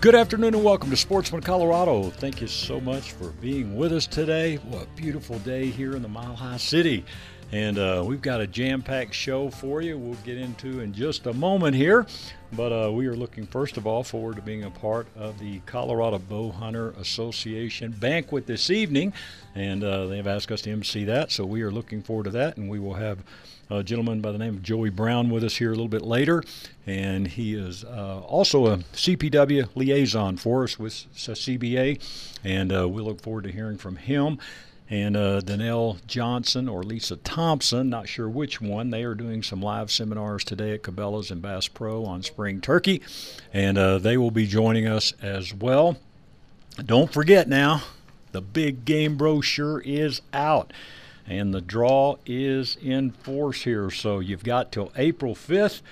[0.00, 2.10] Good afternoon and welcome to Sportsman Colorado.
[2.10, 4.54] Thank you so much for being with us today.
[4.54, 7.04] What a beautiful day here in the Mile High City.
[7.50, 11.26] And uh, we've got a jam packed show for you, we'll get into in just
[11.26, 12.06] a moment here.
[12.52, 15.58] But uh, we are looking, first of all, forward to being a part of the
[15.66, 19.12] Colorado Bow Hunter Association banquet this evening.
[19.56, 22.30] And uh, they have asked us to MC that, so we are looking forward to
[22.30, 22.56] that.
[22.56, 23.18] And we will have
[23.70, 26.42] a gentleman by the name of Joey Brown with us here a little bit later,
[26.86, 32.00] and he is uh, also a CPW liaison for us with CBA,
[32.42, 34.38] and uh, we look forward to hearing from him.
[34.90, 38.88] And uh, Danelle Johnson or Lisa Thompson, not sure which one.
[38.88, 43.02] They are doing some live seminars today at Cabela's and Bass Pro on spring turkey,
[43.52, 45.98] and uh, they will be joining us as well.
[46.82, 47.82] Don't forget now,
[48.32, 50.72] the big game brochure is out
[51.28, 53.90] and the draw is in force here.
[53.90, 55.82] So you've got till April 5th,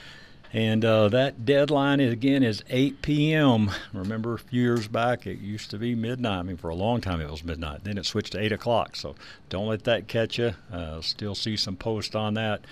[0.53, 3.71] and uh, that deadline is, again is 8 p.m.
[3.93, 6.39] Remember, a few years back it used to be midnight.
[6.39, 7.85] I mean, for a long time it was midnight.
[7.85, 8.97] Then it switched to 8 o'clock.
[8.97, 9.15] So
[9.51, 10.55] don't let that catch you.
[10.73, 12.63] Uh, still see some posts on that.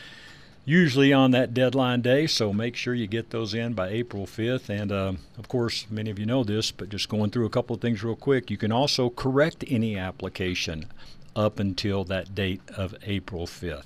[0.66, 4.70] Usually on that deadline day, so make sure you get those in by April 5th.
[4.70, 7.76] And uh, of course, many of you know this, but just going through a couple
[7.76, 10.86] of things real quick, you can also correct any application
[11.36, 13.84] up until that date of April 5th.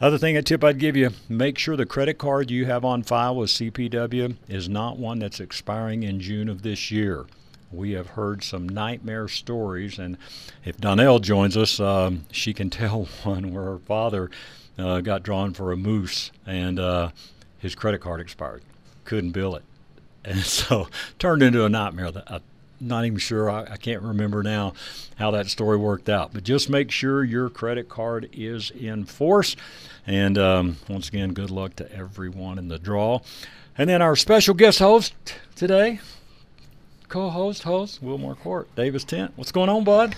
[0.00, 3.02] Other thing, a tip I'd give you make sure the credit card you have on
[3.02, 7.26] file with CPW is not one that's expiring in June of this year.
[7.72, 10.18] We have heard some nightmare stories, and
[10.64, 14.30] if Donnell joins us, um, she can tell one where her father
[14.78, 17.10] uh, got drawn for a moose and uh,
[17.58, 18.62] his credit card expired.
[19.04, 19.64] Couldn't bill it.
[20.26, 20.88] And so
[21.18, 22.10] turned into a nightmare.
[22.84, 23.50] Not even sure.
[23.50, 24.74] I, I, can't remember now
[25.16, 26.34] how that story worked out.
[26.34, 29.56] But just make sure your credit card is in force.
[30.06, 33.20] And um, once again, good luck to everyone in the draw.
[33.78, 35.14] And then our special guest host
[35.56, 36.00] today,
[37.08, 39.32] co-host, host Will Marcourt, Davis Tent.
[39.36, 40.14] What's going on, bud?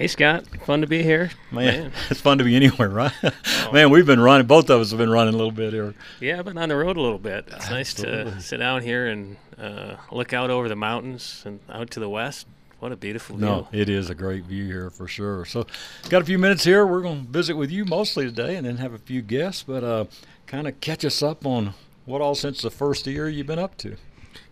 [0.00, 1.30] Hey Scott, fun to be here.
[1.50, 1.92] Man, Man.
[2.10, 3.12] it's fun to be anywhere, right?
[3.22, 3.70] Oh.
[3.74, 4.46] Man, we've been running.
[4.46, 5.94] Both of us have been running a little bit here.
[6.20, 7.44] Yeah, I've been on the road a little bit.
[7.48, 8.24] It's Absolutely.
[8.24, 12.00] nice to sit down here and uh, look out over the mountains and out to
[12.00, 12.46] the west.
[12.78, 13.44] What a beautiful view.
[13.44, 15.44] No, it is a great view here for sure.
[15.44, 15.66] So,
[16.08, 16.86] got a few minutes here.
[16.86, 19.84] We're going to visit with you mostly today and then have a few guests, but
[19.84, 20.06] uh,
[20.46, 21.74] kind of catch us up on
[22.06, 23.96] what all since the first year you've been up to.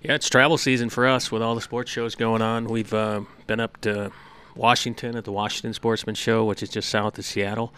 [0.03, 2.67] Yeah, it's travel season for us with all the sports shows going on.
[2.67, 4.13] We've uh, been up to
[4.59, 7.73] Washington at the Washington Sportsman Show, which is just south of Seattle.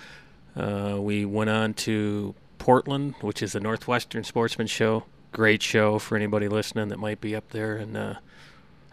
[0.56, 5.04] Uh, we went on to Portland, which is the Northwestern Sportsman Show.
[5.32, 7.76] Great show for anybody listening that might be up there.
[7.76, 8.14] And uh,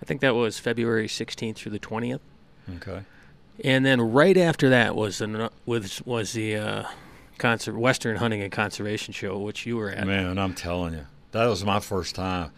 [0.01, 2.19] I think that was February 16th through the 20th.
[2.75, 3.03] Okay.
[3.63, 6.83] And then right after that was the was was the uh,
[7.39, 10.05] concert Western Hunting and Conservation Show, which you were at.
[10.05, 12.51] Man, I'm telling you, that was my first time.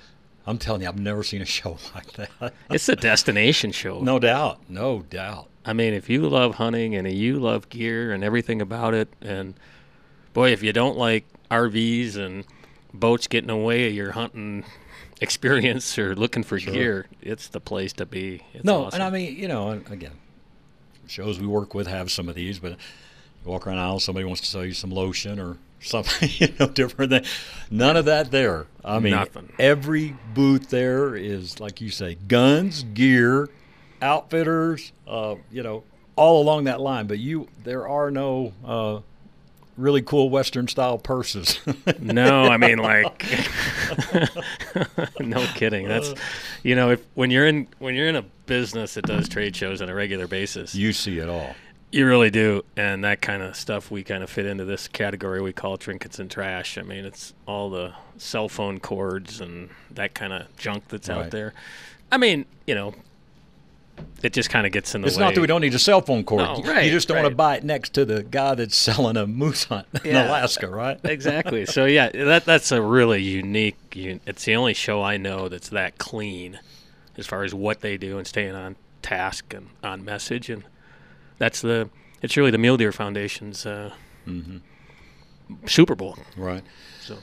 [0.49, 2.53] I'm telling you, I've never seen a show like that.
[2.69, 3.99] it's a destination show.
[4.01, 4.59] No doubt.
[4.67, 5.47] No doubt.
[5.63, 9.53] I mean, if you love hunting and you love gear and everything about it, and
[10.33, 12.45] boy, if you don't like RVs and
[12.93, 14.65] boats getting away of your hunting
[15.21, 16.73] experience or looking for sure.
[16.73, 18.41] gear, it's the place to be.
[18.53, 19.01] It's no, awesome.
[19.01, 20.13] and I mean, you know, again,
[21.07, 24.41] shows we work with have some of these, but you walk around aisle, somebody wants
[24.41, 27.25] to sell you some lotion or something you know different than
[27.71, 28.67] none of that there.
[28.83, 29.51] I mean, Nothing.
[29.59, 33.49] every booth there is like you say, guns, gear,
[34.01, 35.83] outfitters, uh, you know,
[36.15, 37.07] all along that line.
[37.07, 38.99] But you, there are no uh,
[39.77, 41.59] really cool Western style purses.
[41.99, 43.25] no, I mean like,
[45.19, 45.87] no kidding.
[45.87, 46.13] That's
[46.63, 49.81] you know, if when you're in when you're in a business that does trade shows
[49.81, 51.55] on a regular basis, you see it all.
[51.91, 55.41] You really do, and that kind of stuff we kind of fit into this category
[55.41, 56.77] we call trinkets and trash.
[56.77, 61.17] I mean, it's all the cell phone cords and that kind of junk that's right.
[61.17, 61.53] out there.
[62.11, 62.93] I mean, you know,
[64.21, 65.23] it just kind of gets in the it's way.
[65.23, 66.41] It's not that we don't need a cell phone cord.
[66.41, 67.23] No, you, right, you just don't right.
[67.23, 70.27] want to buy it next to the guy that's selling a moose hunt in yeah,
[70.27, 70.99] Alaska, right?
[71.03, 71.65] exactly.
[71.65, 73.77] So yeah, that that's a really unique.
[73.95, 76.59] It's the only show I know that's that clean,
[77.17, 80.63] as far as what they do and staying on task and on message and
[81.39, 81.89] that's the
[82.21, 83.91] it's really the Mule Deer Foundation's uh,
[84.27, 84.57] mm-hmm.
[85.65, 86.17] Super Bowl.
[86.37, 86.63] Right.
[87.01, 87.17] So,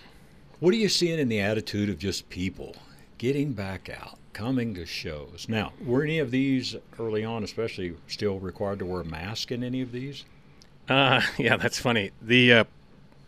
[0.58, 2.74] what are you seeing in the attitude of just people
[3.18, 5.46] getting back out, coming to shows?
[5.48, 9.62] Now, were any of these early on, especially, still required to wear a mask in
[9.62, 10.24] any of these?
[10.88, 12.10] Uh, yeah, that's funny.
[12.20, 12.64] The uh,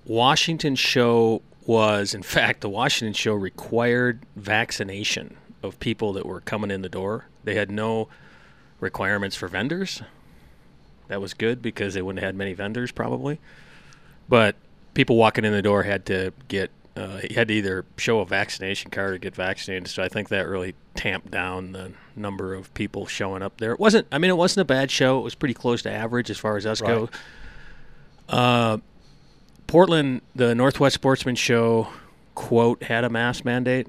[0.07, 6.71] Washington show was, in fact, the Washington show required vaccination of people that were coming
[6.71, 7.27] in the door.
[7.45, 8.09] They had no
[8.81, 10.03] requirements for vendors.
[11.09, 13.39] That was good because they wouldn't have had many vendors probably.
[14.29, 14.57] But
[14.95, 18.91] people walking in the door had to get uh, had to either show a vaccination
[18.91, 19.89] card or get vaccinated.
[19.89, 23.73] So I think that really tamped down the number of people showing up there.
[23.73, 24.07] It wasn't.
[24.11, 25.19] I mean, it wasn't a bad show.
[25.19, 26.89] It was pretty close to average as far as us Right.
[26.89, 27.09] go.
[28.29, 28.79] Uh,
[29.67, 31.89] Portland, the Northwest Sportsman Show,
[32.35, 33.87] quote had a mask mandate,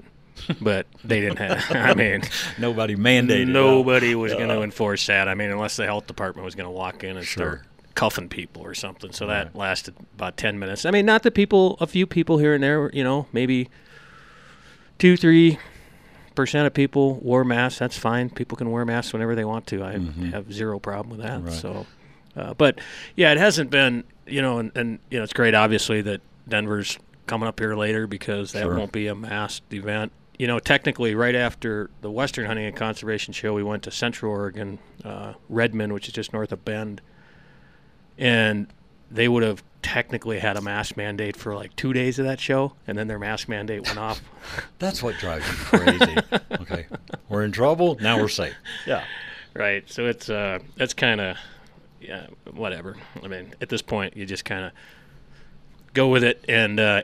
[0.60, 1.64] but they didn't have.
[1.70, 2.22] I mean,
[2.58, 3.42] Nobody mandated.
[3.42, 3.48] it.
[3.48, 5.28] nobody was going to enforce that.
[5.28, 7.46] I mean, unless the health department was going to walk in and Sure.
[7.46, 9.12] start cuffing people or something.
[9.12, 10.86] So that lasted about 10 minutes.
[10.86, 13.68] I mean, not the people, a few people here and there, you know, maybe
[14.98, 15.58] two, three
[16.34, 17.78] percent of people wore masks.
[17.78, 18.30] That's fine.
[18.30, 19.82] People can wear masks whenever they want to.
[19.82, 20.32] I Mhm.
[20.32, 21.42] have zero problem with that.
[21.42, 21.52] Right.
[21.52, 21.86] So,
[22.36, 22.80] uh, but
[23.16, 26.98] yeah, it hasn't been, you know, and, and you know, it's great, obviously, that Denver's
[27.26, 28.76] coming up here later because that Sure.
[28.76, 30.12] won't be a masked event.
[30.40, 34.32] You know, technically, right after the Western Hunting and Conservation Show, we went to Central
[34.32, 37.02] Oregon, uh, Redmond, which is just north of Bend,
[38.16, 38.66] and
[39.10, 42.72] they would have technically had a mask mandate for like two days of that show,
[42.86, 44.22] and then their mask mandate went off.
[44.78, 46.16] That's what drives me crazy.
[46.52, 46.86] okay,
[47.28, 47.98] we're in trouble.
[48.00, 48.54] Now we're safe.
[48.86, 49.04] Yeah.
[49.52, 49.86] Right.
[49.90, 51.36] So it's uh that's kind of
[52.00, 52.96] yeah, whatever.
[53.22, 54.72] I mean, at this point you just kind of
[55.92, 57.02] go with it and uh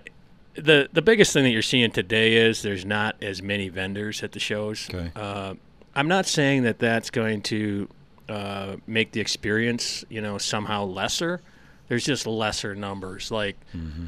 [0.57, 4.33] the the biggest thing that you're seeing today is there's not as many vendors at
[4.33, 4.89] the shows.
[4.93, 5.11] Okay.
[5.17, 5.55] Uh,
[5.95, 7.89] I'm not saying that that's going to
[8.29, 11.41] uh, make the experience, you know, somehow lesser.
[11.89, 13.31] There's just lesser numbers.
[13.31, 14.07] Like, Mm-hmm.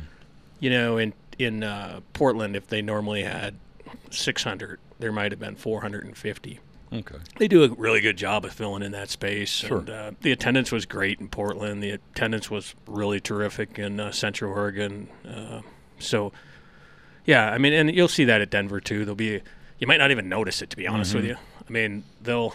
[0.60, 3.54] you know, in in uh, Portland, if they normally had
[4.10, 6.60] 600, there might have been 450
[6.90, 7.16] Okay.
[7.38, 9.50] they do a really good job of filling in that space.
[9.50, 9.78] Sure.
[9.80, 11.82] And, uh, the attendance was great in Portland.
[11.82, 15.08] The attendance was really terrific in uh, Central Oregon.
[15.26, 15.60] Uh,
[15.98, 16.32] so,
[17.24, 19.04] yeah, I mean, and you'll see that at Denver too.
[19.04, 19.40] There'll be,
[19.78, 21.36] you might not even notice it to be honest with you.
[21.36, 22.54] I mean, they'll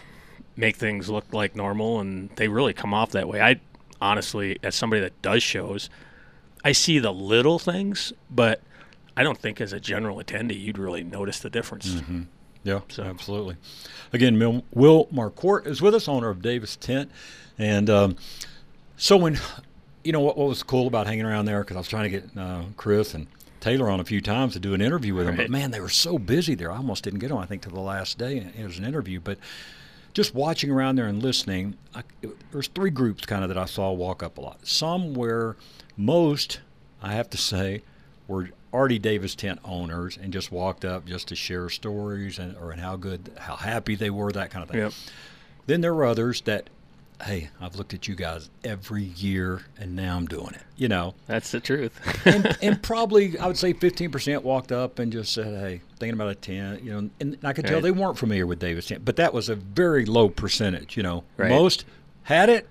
[0.56, 3.42] make things look like normal, and they really come off that way.
[3.42, 3.60] I
[4.01, 5.90] honestly, as somebody that does shows,
[6.63, 8.62] I see the little things, but
[9.16, 12.01] I don't think as a general attendee you'd really notice the difference.
[12.63, 13.57] Yeah, So- absolutely.
[14.13, 17.12] Again, Mil- Will Marcourt is with us, owner of Davis Tent,
[17.57, 18.16] and um,
[18.98, 19.38] so when
[20.04, 22.20] you know what, what was cool about hanging around there because I was trying to
[22.20, 23.28] get uh, Chris and
[23.60, 25.88] Taylor on a few times to do an interview with them, but man, they were
[25.88, 26.70] so busy there.
[26.72, 27.42] I almost didn't get on.
[27.42, 29.38] I think to the last day it was an interview, but
[30.14, 32.04] just watching around there and listening, I,
[32.52, 34.68] there's three groups kind of that I saw walk up a lot.
[34.68, 35.56] Some where
[35.96, 36.60] most,
[37.02, 37.84] I have to say,
[38.28, 42.72] were already Davis tent owners and just walked up just to share stories and or
[42.72, 44.82] and how good, how happy they were, that kind of thing.
[44.82, 44.94] Yep.
[45.68, 46.70] Then there were others that,
[47.24, 50.62] hey, I've looked at you guys every year and now I'm doing it.
[50.77, 52.00] You know, That's the truth.
[52.25, 56.30] and, and probably I would say 15% walked up and just said, "Hey, thinking about
[56.30, 57.10] a tent," you know.
[57.19, 60.06] And I could tell they weren't familiar with Davis tent, but that was a very
[60.06, 60.98] low percentage.
[60.98, 61.50] You know, Right.
[61.50, 61.86] most
[62.24, 62.68] had it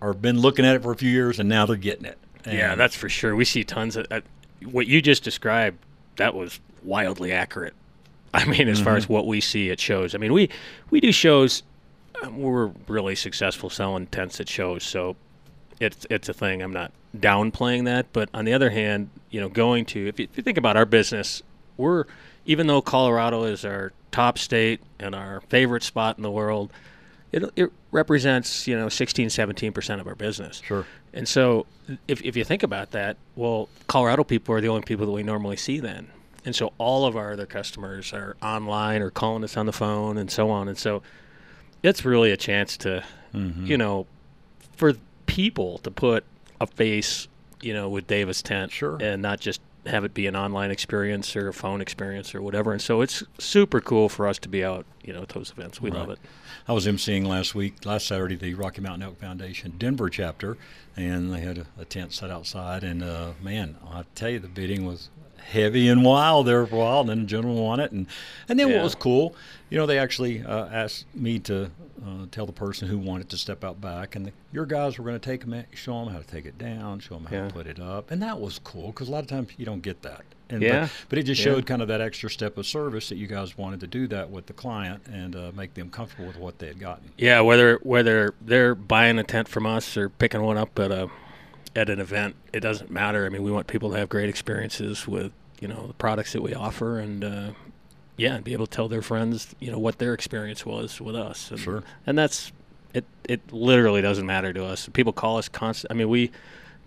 [0.00, 2.18] or been looking at it for a few years and now they're getting it.
[2.46, 3.34] Yeah, that's for sure.
[3.34, 4.20] We see tons of uh,
[4.64, 5.78] what you just described.
[6.16, 7.72] That was wildly accurate.
[8.34, 10.14] I mean, as far as what we see at shows.
[10.14, 10.50] I mean, we
[10.90, 11.62] we do shows.
[12.24, 15.16] Um, We're really successful selling tents at shows, so
[15.80, 16.62] it's it's a thing.
[16.62, 20.24] I'm not downplaying that, but on the other hand, you know, going to if you,
[20.30, 21.42] if you think about our business,
[21.76, 22.04] we're
[22.46, 26.72] even though Colorado is our top state and our favorite spot in the world,
[27.32, 30.62] it, it represents you know 16, 17 percent of our business.
[30.64, 30.86] Sure.
[31.14, 31.66] And so,
[32.08, 35.22] if, if you think about that, well, Colorado people are the only people that we
[35.22, 36.08] normally see then.
[36.44, 40.18] And so, all of our other customers are online or calling us on the phone
[40.18, 40.66] and so on.
[40.68, 41.02] And so,
[41.84, 43.66] it's really a chance to, Mm-hmm.
[43.66, 44.06] you know,
[44.76, 44.92] for
[45.26, 46.22] people to put
[46.60, 47.26] a face,
[47.60, 48.96] you know, with Davis Tent Sure.
[49.00, 52.70] and not just have it be an online experience or a phone experience or whatever.
[52.72, 55.80] And so, it's super cool for us to be out, you know, at those events.
[55.82, 56.18] We love it.
[56.68, 60.56] I was emceeing last week, last Saturday, the Rocky Mountain Elk Foundation Denver chapter,
[60.96, 62.84] and they had a, a tent set outside.
[62.84, 65.10] And uh, man, I tell you, the bidding was
[65.44, 67.00] heavy and wild there for a while.
[67.00, 68.06] And then the gentleman won it, and
[68.48, 68.76] and then Yeah.
[68.76, 69.34] what was cool,
[69.70, 71.70] you know, they actually uh, asked me to
[72.04, 75.04] uh, tell the person who wanted to step out back, and the, your guys were
[75.04, 77.48] going to take them, show them how to take it down, show them how Yeah.
[77.48, 79.80] to put it up, and that was cool because a lot of times you don't
[79.82, 80.22] get that.
[80.50, 80.82] And, Yeah.
[80.82, 81.52] But, but it just Yeah.
[81.54, 84.28] showed kind of that extra step of service that you guys wanted to do that
[84.30, 87.10] with the client and uh, make them comfortable with what they had gotten.
[87.16, 91.08] Yeah, whether whether they're buying a tent from us or picking one up at a
[91.76, 93.26] at an event, it doesn't matter.
[93.26, 96.42] I mean, we want people to have great experiences with you know the products that
[96.42, 97.50] we offer, and uh,
[98.16, 101.16] yeah, and be able to tell their friends you know what their experience was with
[101.16, 101.50] us.
[101.50, 101.82] And, Sure.
[102.06, 102.52] and that's
[102.92, 104.88] it it literally doesn't matter to us.
[104.92, 105.90] People call us constant.
[105.90, 106.30] I mean, we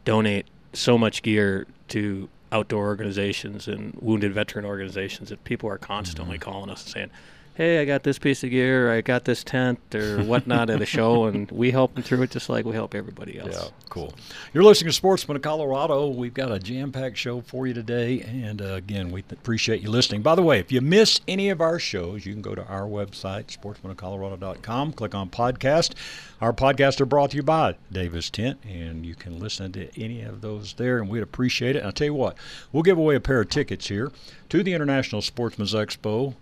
[0.05, 6.37] donate so much gear to outdoor organizations and wounded veteran organizations that people are constantly
[6.37, 6.49] mm-hmm.
[6.49, 7.09] calling us and saying,
[7.57, 10.85] hey, I got this piece of gear, I got this tent or whatnot at a
[10.85, 13.49] show, and we help them through it just like we help everybody else.
[13.51, 14.13] Yeah, cool.
[14.53, 16.07] You're listening to Sportsman of Colorado.
[16.07, 20.21] We've got a jam-packed show for you today, and uh, again, we appreciate you listening.
[20.21, 22.83] By the way, if you miss any of our shows, you can go to our
[22.83, 25.95] website, sportsmanofcolorado.com, click on podcast.
[26.39, 30.21] Our podcasts are brought to you by Davis Tent, and you can listen to any
[30.21, 31.79] of those there, and we'd appreciate it.
[31.79, 32.37] And I'll tell you what,
[32.71, 34.11] we'll give away a pair of tickets here
[34.49, 36.35] to the International Sportsman's Expo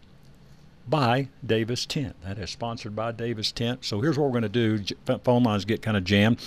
[0.87, 2.15] by Davis Tent.
[2.23, 3.83] That is sponsored by Davis Tent.
[3.85, 4.79] So here's what we're going to do.
[5.23, 6.39] Phone lines get kind of jammed.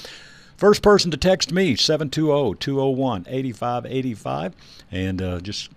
[0.56, 4.52] First person to text me, 720-201-8585,
[4.90, 5.70] and uh, just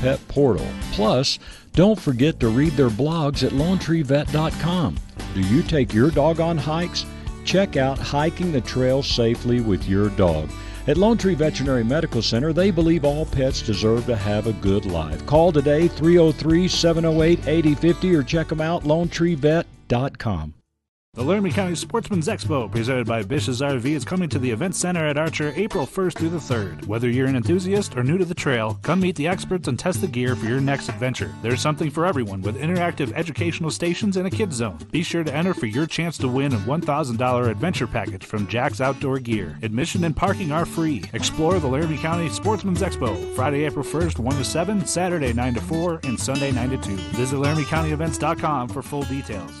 [0.00, 0.66] pet portal.
[0.92, 1.38] Plus,
[1.72, 4.96] don't forget to read their blogs at LoneTreeVet.com.
[5.34, 7.06] Do you take your dog on hikes?
[7.44, 10.50] Check out Hiking the Trail Safely with Your Dog.
[10.86, 14.86] At Lone Tree Veterinary Medical Center, they believe all pets deserve to have a good
[14.86, 15.24] life.
[15.26, 20.54] Call today 303 708 8050 or check them out lonetreevet.com.
[21.14, 25.04] The Laramie County Sportsman's Expo, presented by Bish's RV, is coming to the Event Center
[25.04, 26.86] at Archer April 1st through the 3rd.
[26.86, 30.00] Whether you're an enthusiast or new to the trail, come meet the experts and test
[30.02, 31.34] the gear for your next adventure.
[31.42, 34.78] There's something for everyone with interactive educational stations and a kids zone.
[34.92, 38.80] Be sure to enter for your chance to win a $1,000 adventure package from Jack's
[38.80, 39.58] Outdoor Gear.
[39.62, 41.02] Admission and parking are free.
[41.12, 45.60] Explore the Laramie County Sportsman's Expo, Friday, April 1st, 1 to 7, Saturday, 9 to
[45.60, 46.96] 4, and Sunday, 9 to 2.
[47.16, 49.60] Visit LaramieCountyEvents.com for full details.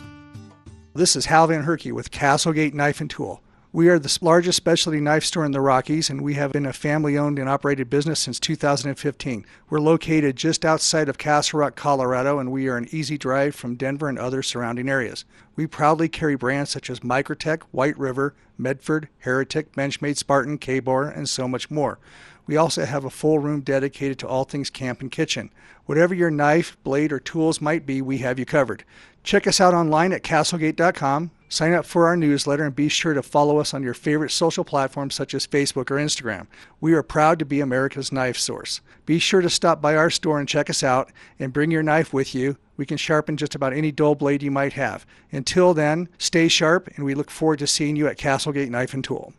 [0.92, 3.40] This is Hal Van Herky with Castlegate Knife and Tool.
[3.72, 6.72] We are the largest specialty knife store in the Rockies, and we have been a
[6.72, 9.46] family owned and operated business since 2015.
[9.68, 13.76] We're located just outside of Castle Rock, Colorado, and we are an easy drive from
[13.76, 15.24] Denver and other surrounding areas.
[15.54, 21.28] We proudly carry brands such as Microtech, White River, Medford, Heretic, Benchmade Spartan, KA-BAR, and
[21.28, 22.00] so much more.
[22.50, 25.52] We also have a full room dedicated to all things camp and kitchen.
[25.86, 28.82] Whatever your knife, blade, or tools might be, we have you covered.
[29.22, 31.30] Check us out online at castlegate.com.
[31.48, 34.64] Sign up for our newsletter and be sure to follow us on your favorite social
[34.64, 36.48] platforms such as Facebook or Instagram.
[36.80, 38.80] We are proud to be America's knife source.
[39.06, 42.12] Be sure to stop by our store and check us out and bring your knife
[42.12, 42.56] with you.
[42.76, 45.06] We can sharpen just about any dull blade you might have.
[45.30, 49.04] Until then, stay sharp and we look forward to seeing you at Castlegate Knife and
[49.04, 49.34] Tool.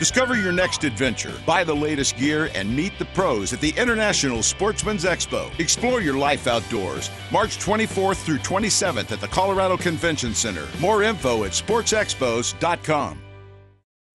[0.00, 4.42] Discover your next adventure, buy the latest gear, and meet the pros at the International
[4.42, 5.50] Sportsman's Expo.
[5.60, 10.66] Explore your life outdoors, March 24th through 27th at the Colorado Convention Center.
[10.80, 13.20] More info at sportsexpos.com.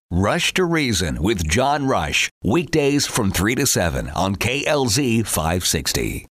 [0.10, 6.26] Rush to Reason with John Rush, weekdays from 3 to 7 on KLZ 560.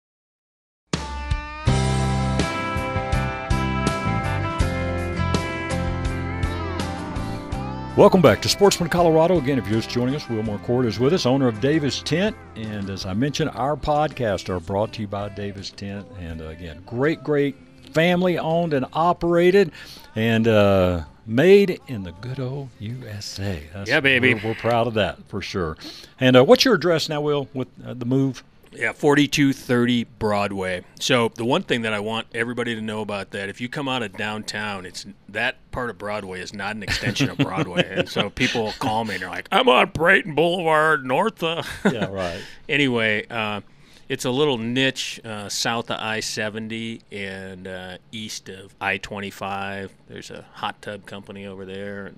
[7.95, 9.37] Welcome back to Sportsman Colorado.
[9.37, 12.35] Again, if you're just joining us, Will Cord is with us, owner of Davis Tent.
[12.57, 16.07] And as I mentioned, our podcasts are brought to you by Davis Tent.
[16.19, 17.55] And again, great, great
[17.93, 19.73] family owned and operated
[20.17, 23.63] and uh, made in the good old USA.
[23.75, 24.33] That's, yeah, baby.
[24.33, 25.77] We're, we're, proud of that for sure.
[26.19, 28.43] And uh, what's your address now, Will, with uh, the move?
[28.75, 30.85] Yeah, 4230 Broadway.
[30.99, 33.88] So the one thing that I want everybody to know about that, if you come
[33.88, 38.09] out of downtown, it's that part of Broadway is not an extension of Broadway, and
[38.09, 42.41] so people call me and they're like, "I'm on Brighton Boulevard, north of." yeah, right.
[42.69, 43.61] anyway, uh,
[44.09, 49.91] it's a little niche uh, south of I-70 and uh, east of I-25.
[50.09, 52.12] There's a hot tub company over there,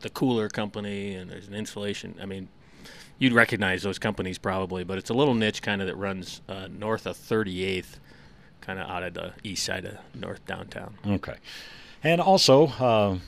[0.00, 2.16] the cooler company, and there's an insulation.
[2.20, 2.48] I mean
[3.22, 6.66] you'd recognize those companies probably, but it's a little niche kind of that runs uh,
[6.76, 7.98] north of 38th,
[8.60, 10.98] kind of out of the east side of North Downtown.
[11.06, 11.36] Okay,
[12.02, 13.18] and also uh,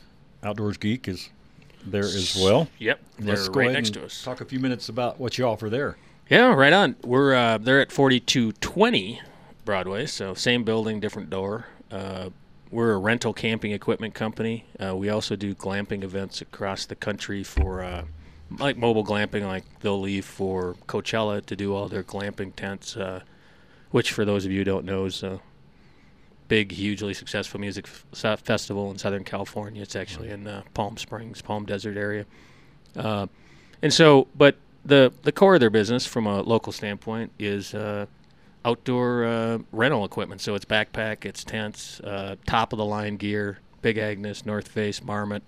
[0.43, 1.31] Outdoors Geek is
[1.87, 2.67] there as well.
[2.81, 4.21] Yep, they're Let's right next to us.
[4.25, 5.97] Talk a few minutes about what you offer there.
[6.29, 6.97] Yeah, right on.
[7.05, 9.21] We're uh, they're at 4220
[9.65, 11.67] Broadway, so same building, different door.
[11.93, 12.31] Uh,
[12.73, 14.67] we're a rental camping equipment company.
[14.85, 18.05] Uh, we also do glamping events across the country for uh,
[18.59, 23.21] like mobile glamping, like they'll leave for Coachella to do all their glamping tents, uh,
[23.91, 25.41] which for those of you who don't know is a
[26.49, 29.83] big, hugely successful music f- festival in Southern California.
[29.83, 32.27] It's actually in uh, Palm Springs, Palm Desert area.
[32.97, 33.27] Uh,
[33.83, 38.07] and so, but the the core of their business, from a local standpoint, is uh,
[38.65, 40.41] outdoor uh, rental equipment.
[40.41, 45.03] So it's backpack, it's tents, uh, top of the line gear, Big Agnes, North Face,
[45.03, 45.43] Marmot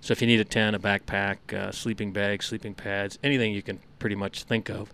[0.00, 3.62] so if you need a tent, a backpack, uh, sleeping bag, sleeping pads, anything you
[3.62, 4.92] can pretty much think of,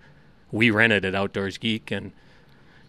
[0.51, 2.13] we rent it at Outdoors Geek, and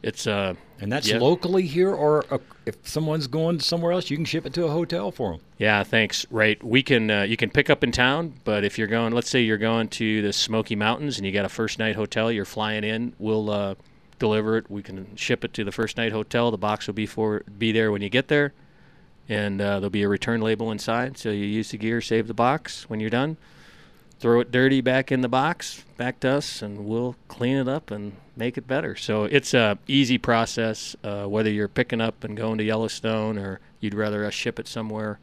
[0.01, 0.55] it's uh.
[0.79, 1.17] And that's yeah.
[1.17, 2.23] locally here, or
[2.65, 5.41] if someone's going somewhere else, you can ship it to a hotel for them.
[5.57, 6.25] Yeah, thanks.
[6.29, 7.09] Right, we can.
[7.09, 9.87] Uh, you can pick up in town, but if you're going, let's say you're going
[9.89, 13.13] to the Smoky Mountains and you got a first night hotel, you're flying in.
[13.17, 13.75] We'll uh,
[14.19, 14.69] deliver it.
[14.69, 16.51] We can ship it to the first night hotel.
[16.51, 18.53] The box will be for be there when you get there
[19.29, 21.17] and uh, there'll be a return label inside.
[21.17, 22.89] So you use the gear, save the box.
[22.89, 23.37] When you're done,
[24.19, 27.91] throw it dirty back in the box, back to us, and we'll clean it up
[27.91, 28.95] and make it better.
[28.95, 30.95] So it's a easy process.
[31.03, 34.67] Uh, whether you're picking up and going to Yellowstone or you'd rather us ship it
[34.67, 35.19] somewhere,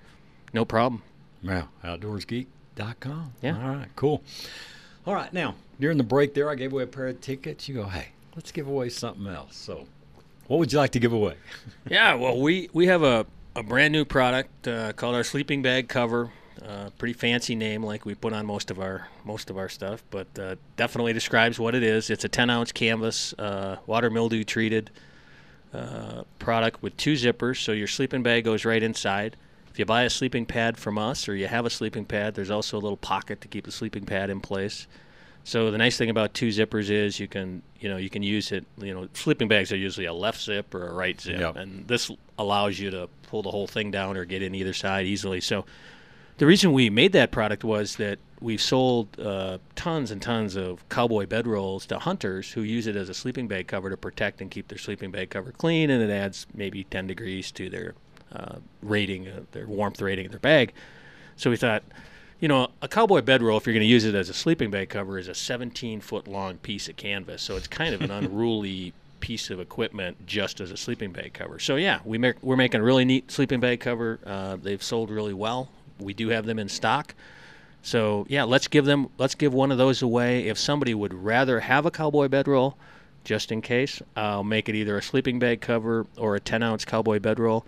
[0.53, 1.03] no problem.
[1.43, 3.33] Wow, outdoorsgeek.com.
[3.43, 3.57] Yeah.
[3.57, 4.23] All right, cool.
[5.07, 7.69] All right, now during the break there, I gave away a pair of tickets.
[7.69, 9.57] You go, hey, let's give away something else.
[9.57, 9.87] So,
[10.47, 11.35] what would you like to give away?
[11.91, 15.89] yeah, well, we we have a a brand new product uh, called our sleeping bag
[15.89, 16.31] cover.
[16.65, 20.03] Uh, pretty fancy name, like we put on most of our most of our stuff,
[20.11, 22.11] but uh, definitely describes what it is.
[22.11, 24.91] It's a 10 ounce canvas, uh, water mildew treated
[25.75, 29.37] uh, product with two zippers, so your sleeping bag goes right inside.
[29.69, 32.51] If you buy a sleeping pad from us, or you have a sleeping pad, there's
[32.51, 34.87] also a little pocket to keep the sleeping pad in place.
[35.45, 38.51] So the nice thing about two zippers is you can you know you can use
[38.51, 38.65] it.
[38.79, 41.57] You know, sleeping bags are usually a left zip or a right zip, yep.
[41.57, 45.07] and this allows you to pull the whole thing down or get in either side
[45.07, 45.41] easily.
[45.41, 45.67] So
[46.39, 50.89] the reason we made that product was that we've sold uh, tons and tons of
[50.89, 54.51] cowboy bedrolls to hunters who use it as a sleeping bag cover to protect and
[54.51, 57.95] keep their sleeping bag cover clean, and it adds maybe 10 degrees to their
[58.33, 60.73] uh, rating, uh, their warmth rating of their bag.
[61.37, 61.85] So we thought
[62.45, 64.91] you know, a cowboy bedroll, if you're going to use it as a sleeping bag
[64.91, 67.41] cover, is a 17 foot long piece of canvas.
[67.41, 71.59] So it's kind of an unruly piece of equipment just as a sleeping bag cover.
[71.59, 74.19] So yeah, we make, we're making a really neat sleeping bag cover.
[74.27, 75.71] Uh, they've sold really well.
[75.99, 77.15] We do have them in stock.
[77.81, 80.47] So yeah, let's give them let's give one of those away.
[80.47, 82.77] If somebody would rather have a cowboy bedroll,
[83.25, 86.85] just in case, I'll make it either a sleeping bag cover or a 10 ounce
[86.85, 87.65] cowboy bedroll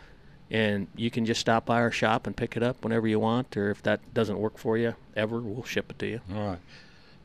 [0.50, 3.56] and you can just stop by our shop and pick it up whenever you want
[3.56, 6.20] or if that doesn't work for you ever we'll ship it to you.
[6.34, 6.58] All right.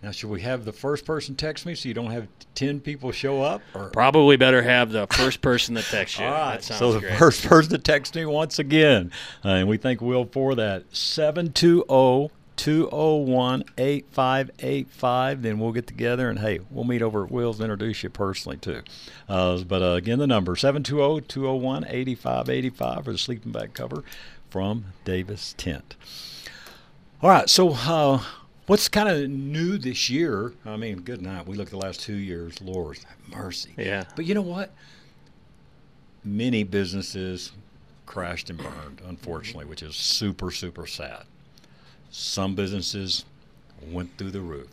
[0.02, 3.12] Now should we have the first person text me so you don't have 10 people
[3.12, 3.90] show up or?
[3.90, 6.26] Probably better have the first person that texts you.
[6.26, 6.64] All right.
[6.64, 7.20] So the great.
[7.20, 9.12] first person to text me once again
[9.46, 10.86] uh, and we thank will for that.
[10.96, 15.42] 720 201 8585.
[15.42, 18.82] Then we'll get together and hey, we'll meet over at Will's, introduce you personally too.
[19.28, 24.04] Uh, but uh, again, the number 720 201 8585 for the sleeping bag cover
[24.50, 25.96] from Davis Tent.
[27.22, 28.22] All right, so uh,
[28.68, 30.54] what's kind of new this year?
[30.66, 31.48] I mean, good night.
[31.48, 33.74] We look at the last two years, Lord have mercy.
[33.78, 34.04] Yeah.
[34.16, 34.72] But you know what?
[36.24, 37.52] Many businesses
[38.06, 41.24] crashed and burned, unfortunately, which is super, super sad.
[42.12, 43.26] Some businesses
[43.82, 44.68] went through the roof.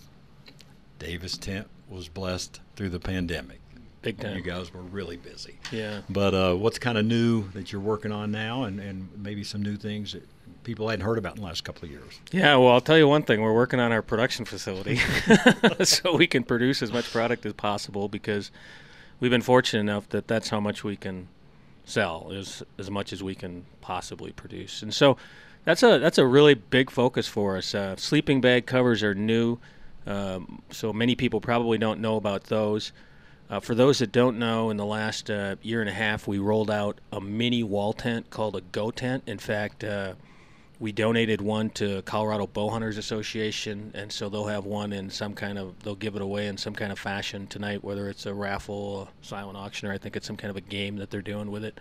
[0.99, 3.61] Davis Tent was blessed through the pandemic.
[4.03, 4.37] Big time.
[4.37, 5.57] You guys were really busy.
[5.73, 6.01] Yeah.
[6.09, 9.63] But uh, what's kind of new that you're working on now, and, and maybe some
[9.63, 10.23] new things that
[10.65, 12.21] people hadn't heard about in the last couple of years.
[12.31, 15.01] Yeah, well, I'll tell you one thing: we're working on our production facility,
[15.83, 18.51] so we can produce as much product as possible because
[19.19, 21.29] we've been fortunate enough that that's how much we can
[21.85, 25.17] sell is as much as we can possibly produce, and so
[25.69, 27.75] that's a that's a really big focus for us.
[27.75, 29.59] Uh, sleeping bag covers are new,
[30.07, 32.91] um, so many people probably don't know about those.
[33.51, 36.39] Uh, for those that don't know, in the last uh, year and a half, we
[36.39, 39.25] rolled out a mini wall tent called a Go Tent.
[39.27, 40.15] In fact, uh,
[40.81, 45.59] we donated one to Colorado Bowhunters Association, and so they'll have one in some kind
[45.59, 49.11] of they'll give it away in some kind of fashion tonight, whether it's a raffle,
[49.23, 51.51] a silent auction, or I think it's some kind of a game that they're doing
[51.51, 51.79] with it.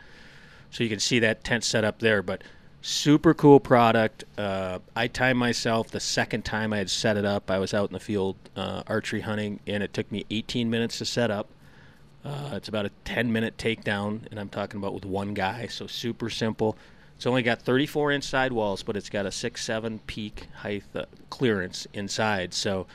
[0.72, 2.44] So you can see that tent set up there, but
[2.88, 4.24] super cool product.
[4.38, 7.52] Uh, I timed myself the second time I had set it up.
[7.52, 11.00] I was out in the field uh, archery hunting, and it took me 18 minutes
[11.00, 11.50] to set up.
[12.24, 15.86] Uh, it's about a 10 minute takedown, and I'm talking about with one guy, so
[15.86, 16.78] super simple.
[17.18, 20.84] It's only got 34 inch side walls, but it's got a 6 7 peak height
[20.96, 22.88] uh, clearance inside, so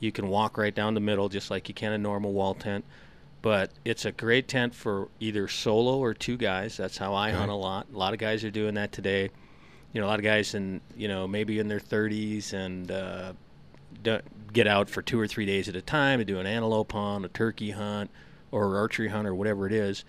[0.00, 2.84] you can walk right down the middle just like you can a normal wall tent.
[3.48, 6.76] But it's a great tent for either solo or two guys.
[6.76, 7.38] That's how I okay.
[7.38, 7.86] hunt a lot.
[7.90, 9.30] A lot of guys are doing that today.
[9.94, 13.32] You know, a lot of guys in you know maybe in their 30s and uh,
[14.52, 17.24] get out for two or three days at a time to do an antelope hunt,
[17.24, 18.10] a turkey hunt
[18.50, 20.04] or archery hunt or whatever it is.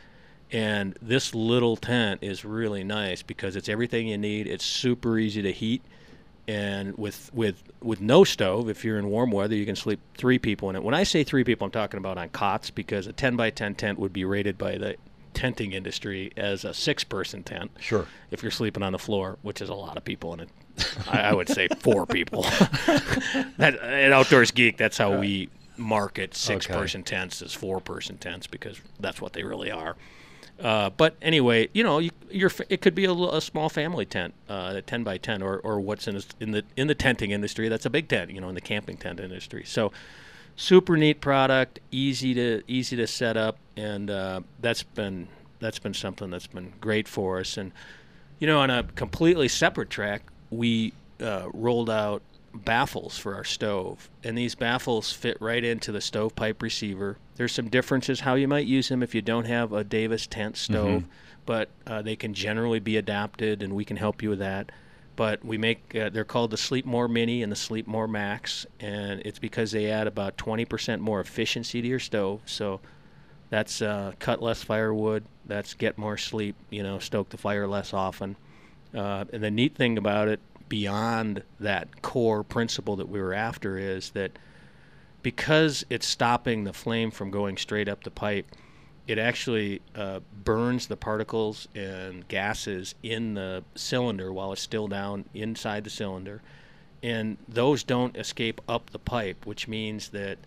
[0.52, 4.48] And this little tent is really nice because it's everything you need.
[4.48, 5.82] It's super easy to heat,
[6.50, 10.40] and with with with no stove, if you're in warm weather, you can sleep three
[10.40, 10.84] people in it.
[10.84, 13.76] When I say three people, I'm talking about on cots because a 10 by 10
[13.76, 14.96] tent would be rated by the
[15.36, 17.70] tenting industry as a six person tent.
[17.80, 18.08] Sure.
[18.32, 20.50] If you're sleeping on the floor, which is a lot of people in it,
[21.08, 22.42] I, I would say four people.
[23.58, 26.74] that, at Outdoors Geek, that's how we market six okay.
[26.74, 29.96] person tents as four person tents because that's what they really are.
[30.62, 34.74] Uh, but anyway, you know, you, it could be a, a small family tent, uh,
[34.76, 37.70] a ten by ten, or, or what's in, in the in the tenting industry.
[37.70, 39.64] That's a big tent, you know, in the camping tent industry.
[39.66, 39.92] So,
[40.56, 45.94] super neat product, easy to easy to set up, and uh, that's been that's been
[45.94, 47.58] something that's been great for us.
[47.58, 47.72] And
[48.40, 52.22] you know, on a completely separate track, we uh, rolled out
[52.54, 57.18] baffles for our stove, and these baffles fit right into the stovepipe receiver.
[57.36, 60.58] There's some differences how you might use them if you don't have a Davis tent
[60.58, 61.10] stove, mm-hmm.
[61.46, 64.72] but uh, they can generally be adapted, and we can help you with that.
[65.16, 69.40] But we make uh, they're called the Sleepmore Mini and the Sleepmore Max, and it's
[69.40, 72.42] because they add about 20% more efficiency to your stove.
[72.46, 72.80] So
[73.50, 77.94] that's uh, cut less firewood, that's get more sleep, you know, stoke the fire less
[77.94, 78.38] often.
[78.94, 83.78] Uh, and the neat thing about it beyond that core principle that we were after
[83.78, 84.32] is that
[85.22, 88.46] because it's stopping the flame from going straight up the pipe,
[89.08, 95.26] it actually uh, burns the particles and gases in the cylinder while it's still down
[95.34, 96.42] inside the cylinder.
[97.02, 100.38] And those don't escape up the pipe, which means that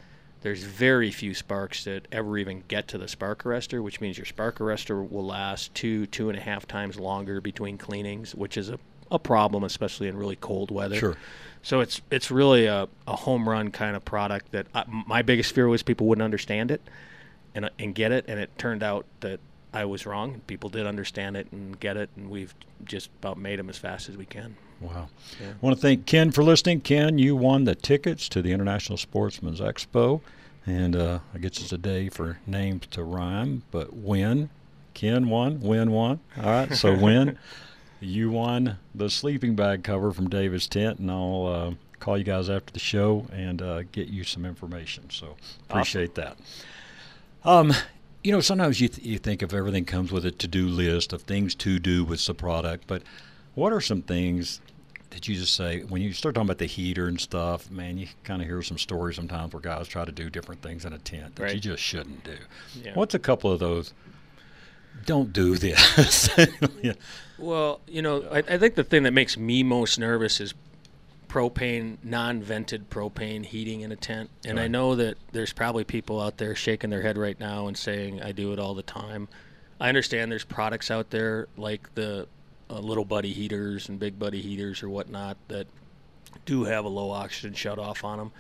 [0.43, 4.27] there's very few sparks that ever even get to the spark arrestor, which means your
[4.27, 8.69] spark arrestor will last two, two and a half times longer between cleanings, which is
[8.69, 8.79] a
[9.13, 10.97] a problem, especially in really cold weather.
[10.97, 11.17] Sure.
[11.63, 15.55] So it's it's really a, a home run kind of product that I, my biggest
[15.55, 16.81] fear was people wouldn't understand it
[17.55, 19.39] and and get it, and it turned out that
[19.73, 20.41] I was wrong.
[20.47, 24.09] People did understand it and get it, and we've just about made them as fast
[24.09, 24.57] as we can.
[24.81, 25.09] Wow.
[25.41, 25.51] Yeah.
[25.51, 26.81] I want to thank Ken for listening.
[26.81, 30.21] Ken, you won the tickets to the International Sportsman's Expo,
[30.67, 34.51] and uh, I guess it's a day for names to rhyme, but win.
[34.95, 36.21] Ken won, win won.
[36.37, 37.39] All right, so win.
[38.03, 42.51] You won the sleeping bag cover from Davis Tent, and I'll uh, call you guys
[42.51, 45.09] after the show and uh, get you some information.
[45.11, 45.37] So
[45.69, 46.37] appreciate awesome.
[47.45, 47.49] that.
[47.49, 47.73] Um,
[48.23, 51.13] you know, sometimes you th- you think of everything comes with a to do list
[51.13, 53.03] of things to do with the product, but
[53.55, 54.61] what are some things
[55.11, 57.71] that you just say when you start talking about the heater and stuff?
[57.71, 60.85] Man, you kind of hear some stories sometimes where guys try to do different things
[60.85, 61.55] in a tent that right.
[61.55, 62.37] you just shouldn't do.
[62.83, 62.95] Yeah.
[62.95, 63.93] What's a couple of those?
[65.05, 66.31] Don't do this.
[66.83, 66.93] yeah.
[67.43, 70.55] Well, you know, I, I think the thing that makes me most nervous is
[71.29, 74.31] propane, non-vented propane heating in a tent.
[74.45, 74.65] And right.
[74.65, 78.23] I know that there's probably people out there shaking their head right now and saying
[78.23, 79.29] I do it all the time.
[79.81, 82.29] I understand there's products out there like the
[82.71, 85.67] uh, little buddy heaters and big buddy heaters or whatnot that
[86.47, 88.31] do have a low oxygen shut off on them.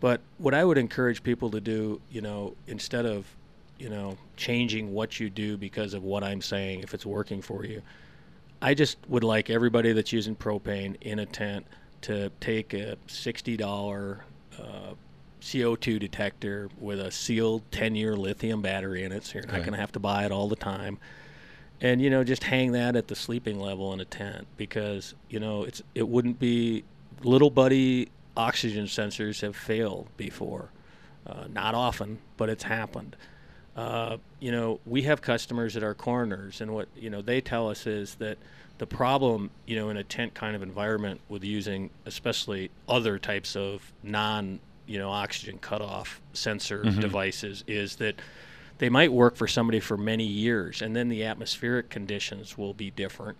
[0.00, 3.24] But what I would encourage people to do, you know, instead of,
[3.78, 7.64] you know, changing what you do because of what I'm saying, if it's working for
[7.64, 7.80] you,
[8.62, 11.66] I just would like everybody that's using propane in a tent
[12.02, 14.24] to take a sixty dollar
[14.58, 14.94] uh,
[15.40, 19.72] CO2 detector with a sealed 10 year lithium battery in it, so you're not going
[19.72, 20.98] to have to buy it all the time.
[21.80, 25.40] and you know just hang that at the sleeping level in a tent because you
[25.40, 26.84] know it's it wouldn't be
[27.24, 30.70] little buddy oxygen sensors have failed before.
[31.26, 33.14] Uh, not often but it's happened
[33.76, 37.68] uh, you know we have customers at our corners and what you know they tell
[37.70, 38.36] us is that
[38.78, 43.56] the problem you know in a tent kind of environment with using especially other types
[43.56, 47.00] of non you know oxygen cutoff sensor Mhm.
[47.00, 48.16] devices is that
[48.78, 52.90] they might work for somebody for many years and then the atmospheric conditions will be
[52.90, 53.38] different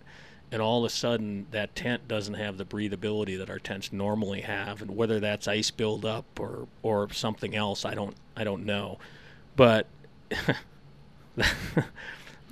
[0.51, 4.41] and all of a sudden that tent doesn't have the breathability that our tents normally
[4.41, 8.97] have and whether that's ice buildup or or something else i don't i don't know
[9.55, 9.85] but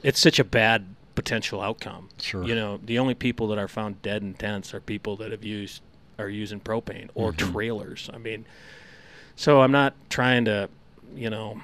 [0.04, 2.44] it's such a bad potential outcome Sure.
[2.44, 5.44] you know the only people that are found dead in tents are people that have
[5.44, 5.82] used
[6.17, 7.52] are using propane or Mhm.
[7.52, 8.46] trailers i mean
[9.36, 10.70] so i'm not trying to
[11.15, 11.62] you know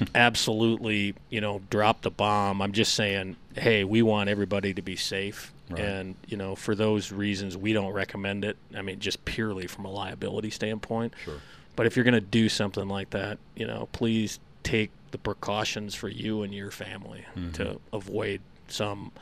[0.14, 2.60] absolutely, you know, drop the bomb.
[2.60, 5.52] I'm just saying, hey, we want everybody to be safe.
[5.70, 5.80] Right.
[5.80, 8.58] And, you know, for those reasons, we don't recommend it.
[8.76, 11.14] I mean, just purely from a liability standpoint.
[11.24, 11.38] Sure.
[11.76, 15.94] But if you're going to do something like that, you know, please take the precautions
[15.94, 17.52] for you and your family Mhm.
[17.54, 19.12] to avoid some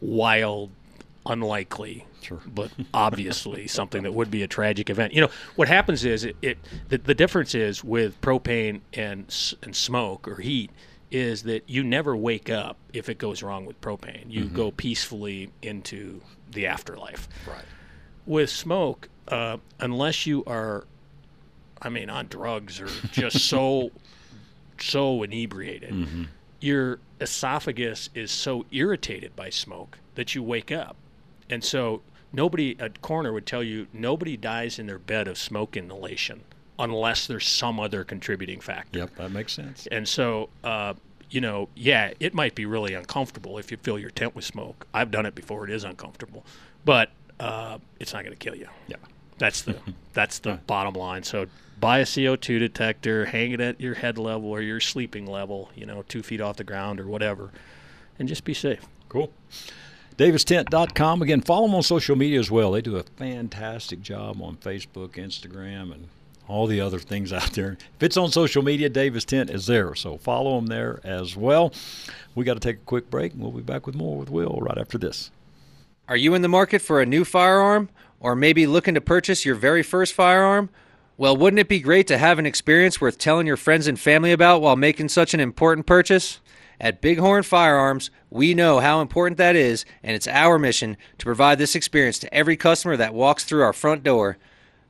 [0.00, 0.70] wild,
[1.26, 2.40] unlikely, Sure.
[2.46, 5.12] but obviously something that would be a tragic event.
[5.12, 9.26] You know, what happens is it, it the, the difference is with propane and
[9.62, 10.70] and smoke or heat
[11.10, 14.24] is that you never wake up if it goes wrong with propane.
[14.30, 14.52] You Mhm.
[14.54, 17.28] go peacefully into the afterlife.
[17.46, 17.64] Right.
[18.26, 20.86] With smoke, uh, unless you are,
[21.80, 23.90] I mean, on drugs or just so
[24.82, 26.24] so inebriated, Mm-hmm.
[26.60, 30.96] your esophagus is so irritated by smoke that you wake up.
[31.50, 35.76] And so nobody at corner would tell you nobody dies in their bed of smoke
[35.76, 36.42] inhalation
[36.78, 39.00] unless there's some other contributing factor.
[39.00, 39.86] Yep, that makes sense.
[39.90, 40.94] And so, uh,
[41.30, 44.86] you know, yeah, it might be really uncomfortable if you fill your tent with smoke.
[44.94, 46.44] I've done it before; it is uncomfortable,
[46.84, 47.10] but
[47.40, 48.68] uh, it's not going to kill you.
[48.86, 48.96] Yeah,
[49.38, 49.76] that's the
[50.14, 51.22] that's the bottom line.
[51.24, 51.46] So
[51.80, 55.86] buy a CO2 detector, hang it at your head level or your sleeping level, you
[55.86, 57.50] know, two feet off the ground or whatever,
[58.18, 58.86] and just be safe.
[59.08, 59.32] Cool.
[60.16, 61.22] DavisTent.com.
[61.22, 62.72] Again, follow them on social media as well.
[62.72, 66.08] They do a fantastic job on Facebook, Instagram, and
[66.48, 67.76] all the other things out there.
[67.96, 69.94] If it's on social media, Davis Tent is there.
[69.94, 71.72] So follow them there as well.
[72.34, 74.58] We got to take a quick break, and we'll be back with more with Will
[74.60, 75.30] right after this.
[76.08, 77.88] Are you in the market for a new firearm?
[78.20, 80.70] Or maybe looking to purchase your very first firearm?
[81.20, 84.30] Well, wouldn't it be great to have an experience worth telling your friends and family
[84.30, 86.38] about while making such an important purchase?
[86.80, 91.58] At Bighorn Firearms, we know how important that is, and it's our mission to provide
[91.58, 94.38] this experience to every customer that walks through our front door.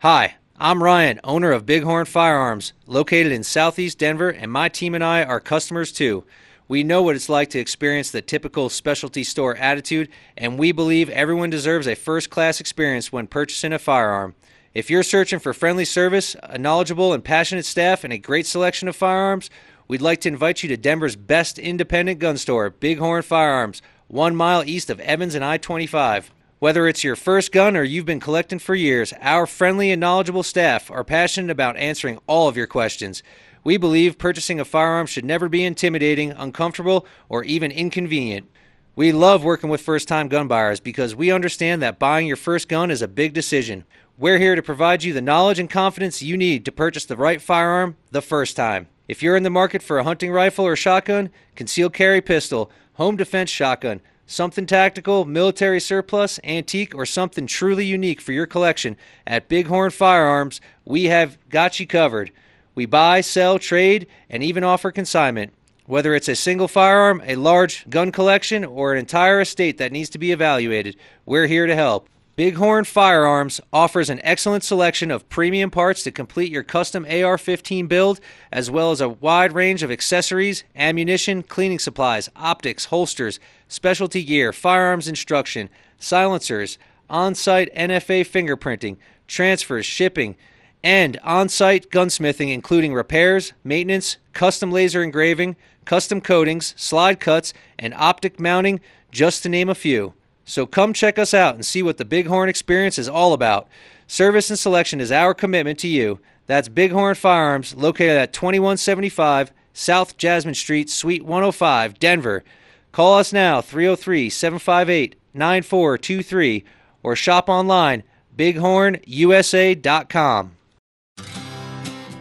[0.01, 5.03] Hi, I'm Ryan, owner of Bighorn Firearms, located in southeast Denver, and my team and
[5.03, 6.25] I are customers too.
[6.69, 11.09] We know what it's like to experience the typical specialty store attitude, and we believe
[11.09, 14.35] everyone deserves a first class experience when purchasing a firearm.
[14.79, 18.87] If you're searching for friendly service, a knowledgeable and passionate staff, and a great selection
[18.87, 19.51] of firearms,
[19.89, 24.63] we'd like to invite you to Denver's best independent gun store, Bighorn Firearms, one mile
[24.63, 26.31] east of Evans and I 25.
[26.61, 30.45] Whether it's your first gun or you've been collecting for years, our friendly and knowledgeable
[30.45, 33.25] staff are passionate about answering all of your questions.
[33.65, 38.49] We believe purchasing a firearm should never be intimidating, uncomfortable, or even inconvenient.
[38.95, 42.69] We love working with first time gun buyers because we understand that buying your first
[42.69, 43.85] gun is a big decision.
[44.21, 47.41] We're here to provide you the knowledge and confidence you need to purchase the right
[47.41, 48.89] firearm the first time.
[49.07, 53.15] If you're in the market for a hunting rifle or shotgun, concealed carry pistol, home
[53.15, 59.49] defense shotgun, something tactical, military surplus, antique, or something truly unique for your collection, at
[59.49, 62.33] Bighorn Firearms, we have got you covered.
[62.75, 65.53] We buy, sell, trade, and even offer consignment.
[65.87, 70.11] Whether it's a single firearm, a large gun collection, or an entire estate that needs
[70.11, 72.09] to be evaluated, we're here to help.
[72.39, 77.89] Bighorn Firearms offers an excellent selection of premium parts to complete your custom AR 15
[77.89, 78.21] build,
[78.53, 84.53] as well as a wide range of accessories, ammunition, cleaning supplies, optics, holsters, specialty gear,
[84.53, 86.79] firearms instruction, silencers,
[87.11, 90.37] on site NFA fingerprinting, transfers, shipping,
[90.85, 97.93] and on site gunsmithing, including repairs, maintenance, custom laser engraving, custom coatings, slide cuts, and
[97.95, 98.79] optic mounting,
[99.11, 100.15] just to name a few.
[100.49, 103.69] So come check us out and see what the Bighorn experience is all about.
[104.07, 106.21] Service and selection is our commitment to you.
[106.47, 112.45] That's Bighorn Firearms, located at 2175 South Jasmine Street, Suite 105, Denver.
[112.93, 116.65] Call us now, 303 758 9423,
[117.03, 118.03] or shop online,
[118.35, 120.53] bighornusa.com.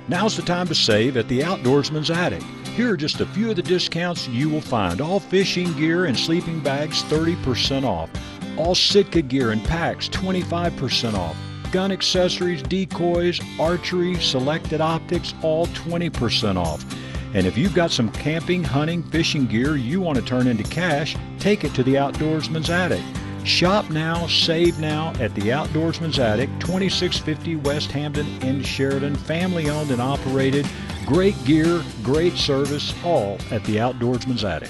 [0.09, 2.43] Now's the time to save at the Outdoorsman's Attic.
[2.77, 5.01] Here are just a few of the discounts you will find.
[5.01, 8.07] All fishing gear and sleeping bags 30% off.
[8.55, 11.35] All Sitka gear and packs 25% off.
[11.71, 16.85] Gun accessories, decoys, archery, selected optics all 20% off.
[17.33, 21.17] And if you've got some camping, hunting, fishing gear you want to turn into cash,
[21.39, 23.01] take it to the Outdoorsman's Attic.
[23.47, 29.15] Shop now, save now at the Outdoorsman's Attic, 2650 West Hampton in Sheridan.
[29.15, 30.67] Family owned and operated.
[31.05, 34.69] Great gear, great service, all at the Outdoorsman's Attic.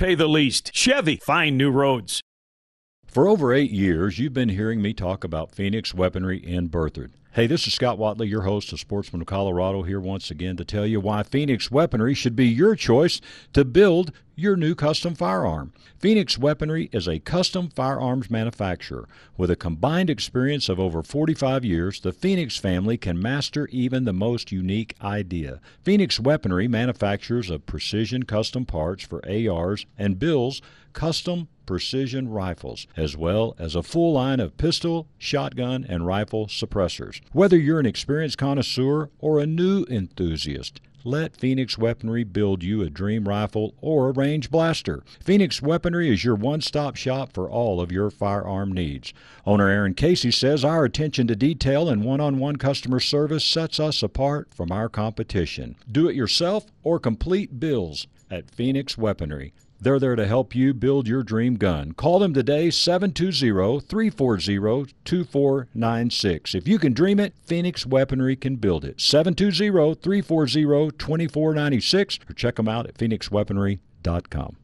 [0.01, 0.73] pay the least.
[0.73, 2.23] Chevy, find new roads.
[3.05, 7.11] For over eight years, you've been hearing me talk about Phoenix Weaponry in Berthoud.
[7.33, 10.65] Hey, this is Scott Watley, your host of Sportsman of Colorado, here once again to
[10.65, 13.21] tell you why Phoenix Weaponry should be your choice
[13.53, 15.71] to build your new custom firearm.
[15.97, 19.07] Phoenix Weaponry is a custom firearms manufacturer.
[19.37, 24.11] With a combined experience of over 45 years, the Phoenix family can master even the
[24.11, 25.61] most unique idea.
[25.83, 33.15] Phoenix Weaponry manufactures of precision custom parts for ARs and builds custom precision rifles, as
[33.15, 37.21] well as a full line of pistol, shotgun, and rifle suppressors.
[37.31, 42.89] Whether you're an experienced connoisseur or a new enthusiast, let Phoenix Weaponry build you a
[42.89, 45.03] dream rifle or a range blaster.
[45.19, 49.13] Phoenix Weaponry is your one stop shop for all of your firearm needs.
[49.45, 53.79] Owner Aaron Casey says our attention to detail and one on one customer service sets
[53.79, 55.75] us apart from our competition.
[55.91, 59.53] Do it yourself or complete bills at Phoenix Weaponry.
[59.81, 61.93] They're there to help you build your dream gun.
[61.93, 66.53] Call them today, 720 340 2496.
[66.53, 69.01] If you can dream it, Phoenix Weaponry can build it.
[69.01, 74.57] 720 340 2496 or check them out at phoenixweaponry.com.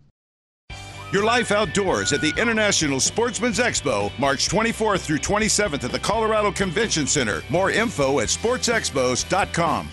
[1.12, 6.52] Your life outdoors at the International Sportsman's Expo, March 24th through 27th at the Colorado
[6.52, 7.42] Convention Center.
[7.50, 9.90] More info at sportsexpos.com.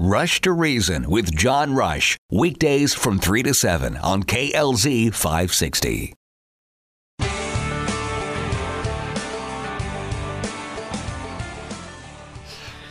[0.00, 2.16] Rush to Reason with John Rush.
[2.30, 6.14] Weekdays from 3 to 7 on KLZ 560.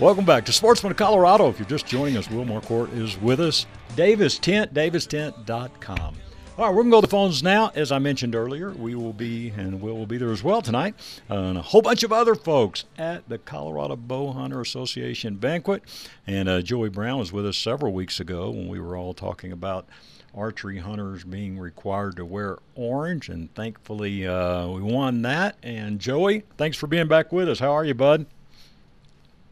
[0.01, 1.47] Welcome back to Sportsman of Colorado.
[1.47, 3.65] If you're just joining us, Will Marcourt is with us.
[3.95, 6.15] Davis Tent, davistent.com.
[6.57, 7.71] All right, we're going to go to the phones now.
[7.75, 10.95] As I mentioned earlier, we will be, and Will will be there as well tonight,
[11.29, 15.83] uh, and a whole bunch of other folks at the Colorado Bow Hunter Association banquet.
[16.25, 19.51] And uh, Joey Brown was with us several weeks ago when we were all talking
[19.51, 19.85] about
[20.33, 25.57] archery hunters being required to wear orange, and thankfully uh, we won that.
[25.61, 27.59] And Joey, thanks for being back with us.
[27.59, 28.25] How are you, bud?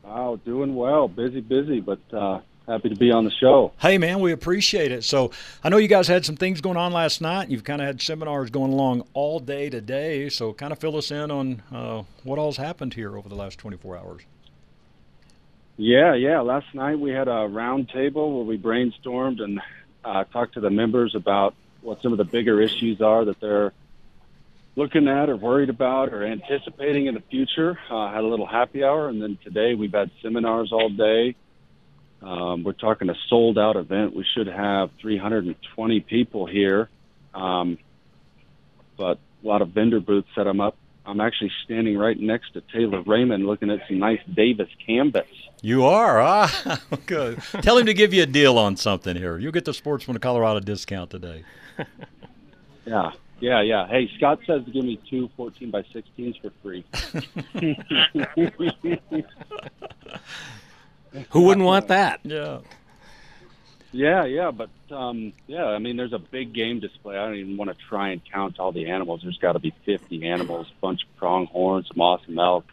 [0.03, 1.07] Oh, doing well.
[1.07, 3.71] Busy, busy, but uh, happy to be on the show.
[3.79, 5.03] Hey, man, we appreciate it.
[5.03, 5.31] So
[5.63, 7.49] I know you guys had some things going on last night.
[7.49, 10.29] You've kind of had seminars going along all day today.
[10.29, 13.59] So kind of fill us in on uh, what all's happened here over the last
[13.59, 14.21] 24 hours.
[15.77, 16.39] Yeah, yeah.
[16.41, 19.61] Last night we had a round table where we brainstormed and
[20.03, 23.73] uh, talked to the members about what some of the bigger issues are that they're
[24.75, 27.77] looking at or worried about or anticipating in the future.
[27.89, 31.35] Uh, had a little happy hour, and then today we've had seminars all day.
[32.21, 34.15] Um, we're talking a sold out event.
[34.15, 36.89] We should have 320 people here,
[37.33, 37.77] um,
[38.97, 40.75] but a lot of vendor booths set them up.
[41.05, 45.27] I'm actually standing right next to Taylor Raymond looking at some nice Davis canvas.
[45.61, 47.41] You are, ah, good.
[47.61, 49.37] Tell him to give you a deal on something here.
[49.37, 51.43] You'll get the Sportsman of Colorado discount today.
[52.85, 53.87] Yeah, yeah, yeah.
[53.87, 56.85] Hey, Scott says to give me two 14 by 16s for free.
[61.31, 62.19] Who wouldn't want that?
[62.23, 62.59] Yeah.
[63.91, 67.17] Yeah, yeah, but um, yeah, I mean, there's a big game display.
[67.17, 69.21] I don't even want to try and count all the animals.
[69.23, 72.65] There's got to be 50 animals, a bunch of pronghorns, some awesome elk,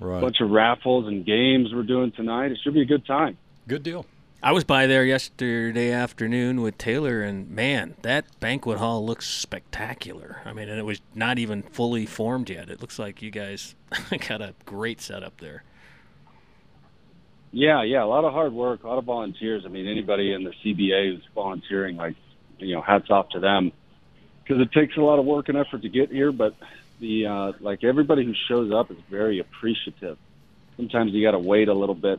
[0.00, 0.20] Right.
[0.20, 2.50] bunch of raffles and games we're doing tonight.
[2.50, 3.38] It should be a good time.
[3.68, 4.06] Good deal.
[4.42, 10.42] I was by there yesterday afternoon with Taylor, and man, that banquet hall looks spectacular.
[10.44, 12.68] I mean, and it was not even fully formed yet.
[12.68, 13.76] It looks like you guys
[14.28, 15.62] got a great setup there.
[17.54, 19.62] Yeah, yeah, a lot of hard work, a lot of volunteers.
[19.64, 22.16] I mean, anybody in the CBA who's volunteering, like,
[22.58, 23.70] you know, hats off to them
[24.42, 26.32] because it takes a lot of work and effort to get here.
[26.32, 26.56] But
[26.98, 30.18] the uh, like everybody who shows up is very appreciative.
[30.76, 32.18] Sometimes you got to wait a little bit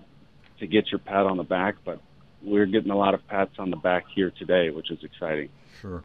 [0.60, 2.00] to get your pat on the back, but
[2.42, 5.50] we're getting a lot of pats on the back here today, which is exciting.
[5.82, 6.02] Sure.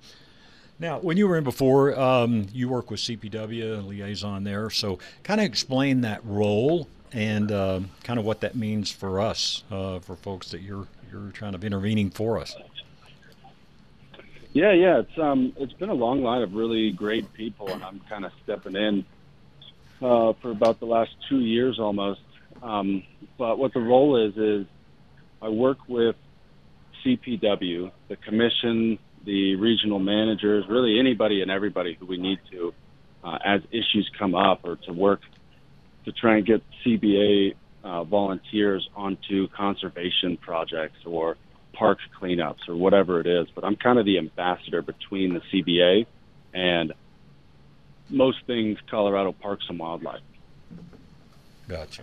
[0.81, 4.71] Now, when you were in before, um, you work with CPW liaison there.
[4.71, 9.65] So, kind of explain that role and uh, kind of what that means for us,
[9.71, 12.55] uh, for folks that you're you're kind of intervening for us.
[14.53, 18.01] Yeah, yeah, it's um, it's been a long line of really great people, and I'm
[18.09, 19.05] kind of stepping in
[20.03, 22.21] uh, for about the last two years almost.
[22.63, 23.05] Um,
[23.39, 24.67] but what the role is is
[25.41, 26.17] I work with
[27.05, 32.75] CPW, the commission, the regional managers, really anybody and everybody who we need to,
[33.23, 35.21] uh, as issues come up, or to work
[36.11, 41.37] to try and get CBA uh, volunteers onto conservation projects or
[41.73, 43.49] parks cleanups or whatever it is.
[43.55, 46.07] But I'm kind of the ambassador between the CBA
[46.53, 46.93] and
[48.09, 50.21] most things Colorado Parks and Wildlife.
[51.69, 52.03] Gotcha.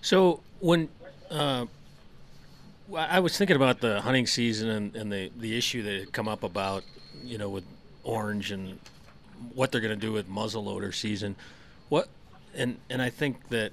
[0.00, 0.88] So when
[1.30, 1.66] uh,
[2.96, 6.28] I was thinking about the hunting season and, and the the issue that had come
[6.28, 6.84] up about
[7.22, 7.64] you know with
[8.02, 8.78] orange and
[9.54, 11.36] what they're going to do with muzzleloader season,
[11.94, 12.08] what
[12.56, 13.70] and and I think that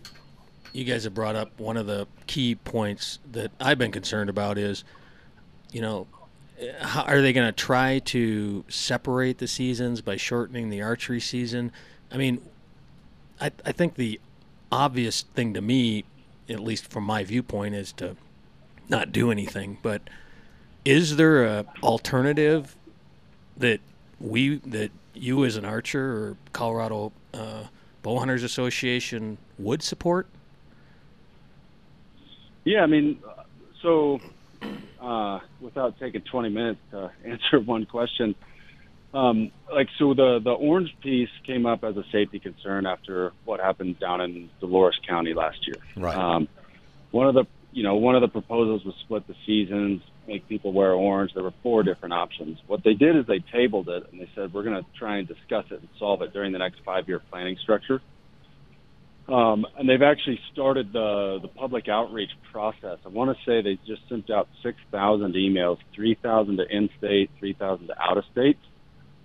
[0.73, 4.57] you guys have brought up one of the key points that I've been concerned about
[4.57, 4.83] is,
[5.71, 6.07] you know,
[6.79, 11.71] how, are they going to try to separate the seasons by shortening the archery season?
[12.11, 12.41] I mean,
[13.39, 14.19] I I think the
[14.71, 16.05] obvious thing to me,
[16.47, 18.15] at least from my viewpoint, is to
[18.87, 19.79] not do anything.
[19.81, 20.03] But
[20.85, 22.75] is there a alternative
[23.57, 23.79] that
[24.19, 27.63] we that you as an archer or Colorado uh,
[28.03, 30.27] Bowhunters Association would support?
[32.63, 33.19] Yeah, I mean,
[33.81, 34.19] so
[35.01, 38.35] uh, without taking 20 minutes to answer one question,
[39.13, 43.59] um, like so the the orange piece came up as a safety concern after what
[43.59, 45.75] happened down in Dolores County last year.
[45.97, 46.15] Right.
[46.15, 46.47] Um,
[47.11, 50.73] one of the you know one of the proposals was split the seasons, make people
[50.73, 51.31] wear orange.
[51.33, 52.57] There were four different options.
[52.67, 55.27] What they did is they tabled it and they said we're going to try and
[55.27, 58.01] discuss it and solve it during the next five year planning structure.
[59.27, 62.97] Um, and they've actually started the the public outreach process.
[63.05, 68.01] I want to say they just sent out 6,000 emails, 3,000 to in-state, 3,000 to
[68.01, 68.57] out-of-state,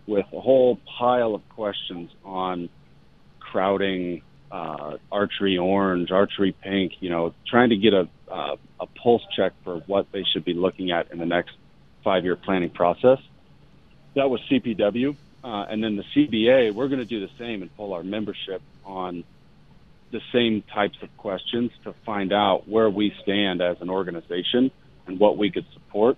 [0.07, 2.69] with a whole pile of questions on
[3.41, 4.23] crowding,
[4.53, 6.93] uh, archery orange, archery pink.
[7.01, 10.55] You know, trying to get a uh, a pulse check for what they should be
[10.55, 11.53] looking at in the next
[12.03, 13.19] five-year planning process.
[14.15, 16.75] That was CPW, uh, and then the CBA.
[16.75, 19.25] We're going to do the same and pull our membership on
[20.11, 24.71] the same types of questions to find out where we stand as an organization
[25.07, 26.17] and what we could support,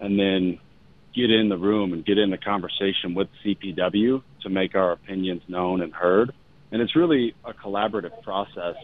[0.00, 0.58] and then
[1.14, 5.42] get in the room and get in the conversation with CPW to make our opinions
[5.48, 6.32] known and heard.
[6.70, 8.76] And it's really a collaborative process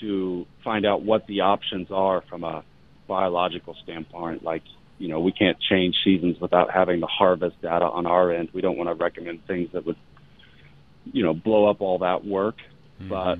[0.00, 2.64] to find out what the options are from a
[3.06, 4.42] biological standpoint.
[4.42, 4.62] Like,
[4.98, 8.50] you know, we can't change seasons without having the harvest data on our end.
[8.52, 9.96] We don't want to recommend things that would,
[11.12, 12.56] you know, blow up all that work.
[13.00, 13.08] Mm-hmm.
[13.08, 13.38] But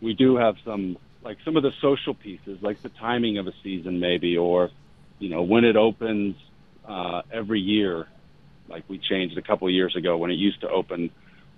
[0.00, 3.52] we do have some, like some of the social pieces, like the timing of a
[3.62, 4.70] season, maybe, or,
[5.18, 6.36] you know, when it opens
[6.86, 8.06] uh, every year.
[8.66, 11.10] Like we changed a couple of years ago when it used to open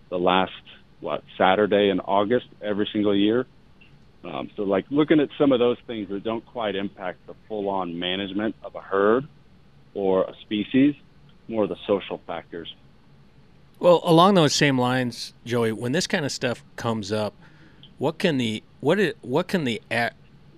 [0.08, 0.52] the last
[1.00, 3.46] what Saturday in August every single year.
[4.26, 7.98] Um, so like looking at some of those things that don't quite impact the full-on
[7.98, 9.28] management of a herd
[9.94, 10.94] or a species,
[11.48, 12.74] more the social factors.
[13.78, 17.34] Well, along those same lines, Joey, when this kind of stuff comes up,
[17.98, 20.12] what can the what it, what can the a-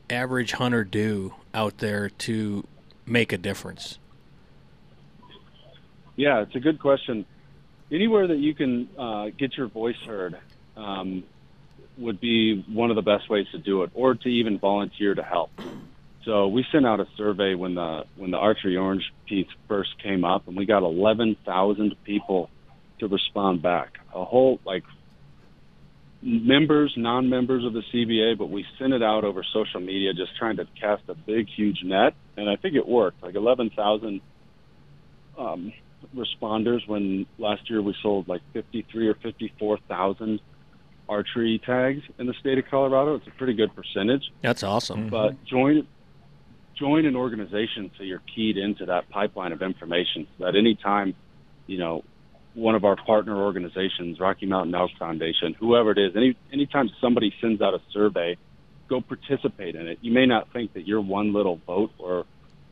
[0.08, 2.66] average hunter do out there to
[3.06, 3.98] make a difference?
[6.16, 7.26] Yeah, it's a good question.
[7.90, 10.36] Anywhere that you can uh, get your voice heard
[10.76, 11.24] um,
[11.98, 15.22] would be one of the best ways to do it, or to even volunteer to
[15.22, 15.50] help.
[16.24, 20.24] So we sent out a survey when the when the archery orange piece first came
[20.24, 22.50] up, and we got 11,000 people
[22.98, 23.98] to respond back.
[24.14, 24.84] A whole like
[26.20, 30.56] members, non-members of the CBA, but we sent it out over social media, just trying
[30.56, 33.22] to cast a big, huge net, and I think it worked.
[33.22, 34.20] Like 11,000
[35.38, 35.72] um,
[36.14, 40.40] responders when last year we sold like 53 or 54,000
[41.08, 43.14] archery tags in the state of Colorado.
[43.14, 44.30] It's a pretty good percentage.
[44.42, 45.08] That's awesome.
[45.08, 45.46] But mm-hmm.
[45.46, 45.86] join
[46.78, 51.12] join an organization so you're keyed into that pipeline of information so that anytime,
[51.66, 52.04] you know,
[52.54, 57.34] one of our partner organizations, Rocky Mountain Elk Foundation, whoever it is, any anytime somebody
[57.40, 58.36] sends out a survey,
[58.88, 59.98] go participate in it.
[60.00, 62.24] You may not think that your one little vote or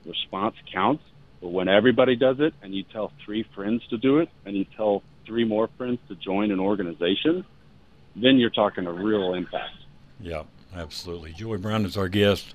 [0.04, 1.04] response counts,
[1.40, 4.64] but when everybody does it and you tell three friends to do it and you
[4.76, 7.44] tell three more friends to join an organization,
[8.16, 9.74] then you're talking a real impact.
[10.20, 10.44] Yeah,
[10.74, 11.32] absolutely.
[11.32, 12.54] Joey Brown is our guest.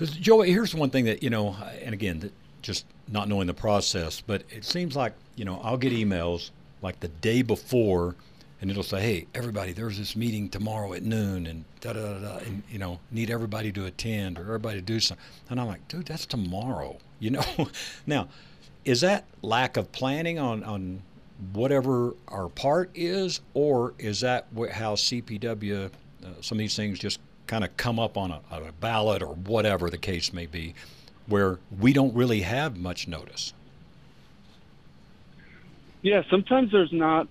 [0.00, 2.30] Joey, here's one thing that you know, and again,
[2.62, 6.50] just not knowing the process, but it seems like you know I'll get emails
[6.82, 8.14] like the day before,
[8.60, 12.36] and it'll say, "Hey, everybody, there's this meeting tomorrow at noon, and da da da,
[12.38, 15.86] and you know, need everybody to attend or everybody to do something." And I'm like,
[15.88, 17.44] "Dude, that's tomorrow," you know.
[18.06, 18.28] now,
[18.84, 21.02] is that lack of planning on on
[21.52, 25.90] whatever our part is, or is that how CPW
[26.24, 29.22] uh, some of these things just kind of come up on a, on a ballot
[29.22, 30.74] or whatever the case may be,
[31.26, 33.52] where we don't really have much notice.
[36.02, 37.26] Yeah, sometimes there's not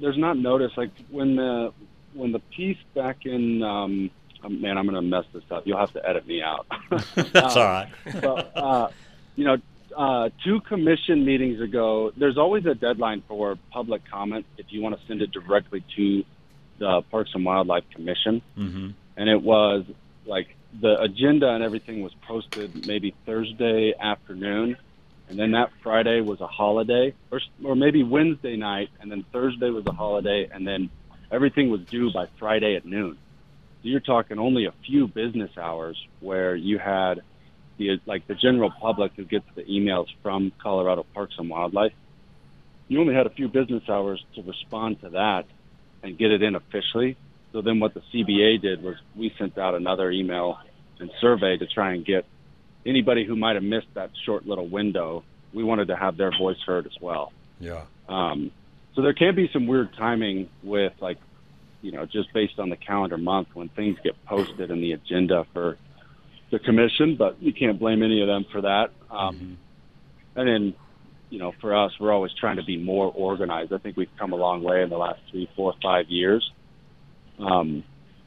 [0.00, 0.72] there's not notice.
[0.76, 1.72] Like when the
[2.14, 4.10] when the piece back in um,
[4.44, 5.66] um man, I'm gonna mess this up.
[5.66, 6.66] You'll have to edit me out.
[7.16, 7.88] That's uh, all right.
[8.20, 8.88] but, uh,
[9.34, 9.56] you know,
[9.96, 14.98] uh, two commission meetings ago, there's always a deadline for public comment if you want
[14.98, 16.24] to send it directly to
[16.78, 18.42] the Parks and Wildlife Commission.
[18.58, 19.84] Mm-hmm and it was
[20.26, 20.48] like
[20.80, 24.76] the agenda and everything was posted maybe Thursday afternoon,
[25.28, 29.70] and then that Friday was a holiday, or or maybe Wednesday night, and then Thursday
[29.70, 30.90] was a holiday, and then
[31.30, 33.18] everything was due by Friday at noon.
[33.82, 37.22] So you're talking only a few business hours where you had
[37.88, 41.92] the like the general public who gets the emails from Colorado Parks and Wildlife.
[42.88, 45.46] You only had a few business hours to respond to that
[46.02, 47.16] and get it in officially
[47.52, 50.58] so then what the CBA did was we sent out another email
[50.98, 52.24] and survey to try and get
[52.86, 55.22] anybody who might have missed that short little window.
[55.52, 57.32] We wanted to have their voice heard as well.
[57.60, 57.82] Yeah.
[58.08, 58.50] Um,
[58.94, 61.18] so there can be some weird timing with like,
[61.82, 65.46] you know, just based on the calendar month when things get posted in the agenda
[65.52, 65.76] for
[66.52, 68.90] the commission, but you can't blame any of them for that.
[69.10, 70.38] Um, mm-hmm.
[70.38, 70.74] And then,
[71.30, 73.72] you know, for us, we're always trying to be more organized.
[73.72, 76.52] I think we've come a long way in the last three, four, five years.
[77.38, 77.82] Um,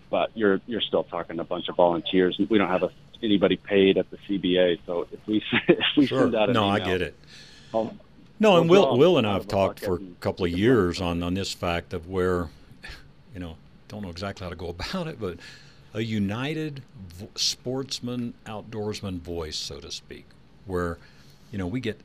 [0.09, 2.39] but you're you're still talking a bunch of volunteers.
[2.49, 2.89] We don't have a,
[3.23, 6.21] anybody paid at the CBA, so if we if we sure.
[6.21, 7.15] send out an no, email, I get it.
[7.73, 7.95] I'll,
[8.39, 11.35] no, and Will Will and I have talked for a couple of years on on
[11.35, 12.49] this fact of where,
[13.33, 13.55] you know,
[13.87, 15.37] don't know exactly how to go about it, but
[15.95, 16.83] a united
[17.35, 20.25] sportsman outdoorsman voice, so to speak,
[20.65, 20.97] where,
[21.51, 21.99] you know, we get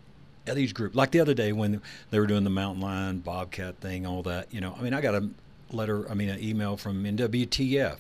[0.47, 4.07] these groups like the other day when they were doing the mountain lion bobcat thing,
[4.07, 4.53] all that.
[4.55, 5.29] You know, I mean, I got a
[5.73, 7.97] letter, I mean, an email from NWTF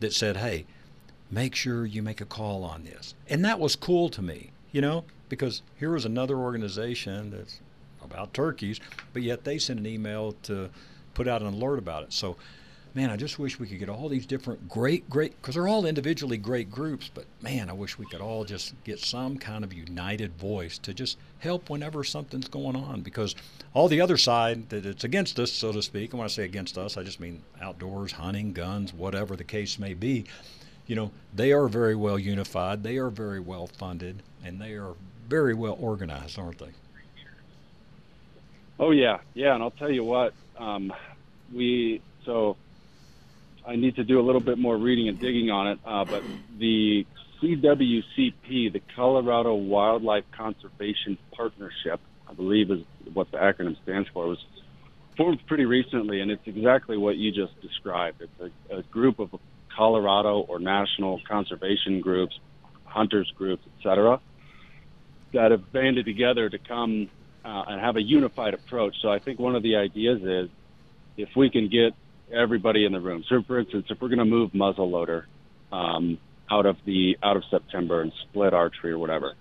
[0.00, 0.66] that said, hey,
[1.30, 3.14] make sure you make a call on this.
[3.26, 7.60] And that was cool to me, you know, because here was another organization that's
[8.04, 8.80] about turkeys,
[9.14, 10.68] but yet they sent an email to
[11.14, 12.12] put out an alert about it.
[12.12, 12.36] So
[12.94, 15.86] man, I just wish we could get all these different great, great, because they're all
[15.86, 19.72] individually great groups, but man, I wish we could all just get some kind of
[19.72, 23.00] united voice to just help whenever something's going on.
[23.00, 23.34] Because
[23.72, 26.44] all the other side that it's against us, so to speak, and when I say
[26.44, 30.26] against us, I just mean outdoors, hunting, guns, whatever the case may be,
[30.86, 34.94] you know, they are very well unified, they are very well funded, and they are
[35.28, 36.70] very well organized, aren't they?
[38.78, 40.92] Oh yeah, yeah, and I'll tell you what, um,
[41.54, 42.56] we so
[43.66, 45.78] I need to do a little bit more reading and digging on it.
[45.84, 46.22] Uh, but
[46.58, 47.06] the
[47.40, 52.82] CWCP, the Colorado Wildlife Conservation Partnership, I believe is
[53.12, 54.44] what the acronym stands for, was
[55.16, 58.22] formed pretty recently, and it's exactly what you just described.
[58.22, 59.34] It's a, a group of
[59.74, 62.38] Colorado or national conservation groups,
[62.84, 64.20] hunters groups, etc.,
[65.32, 67.08] that have banded together to come
[67.44, 68.96] uh, and have a unified approach.
[69.00, 70.50] So I think one of the ideas is
[71.16, 71.94] if we can get
[72.32, 73.24] everybody in the room.
[73.28, 75.24] So, for instance, if we're going to move muzzleloader
[75.70, 76.18] um,
[76.50, 79.34] out of the out of September and split archery or whatever,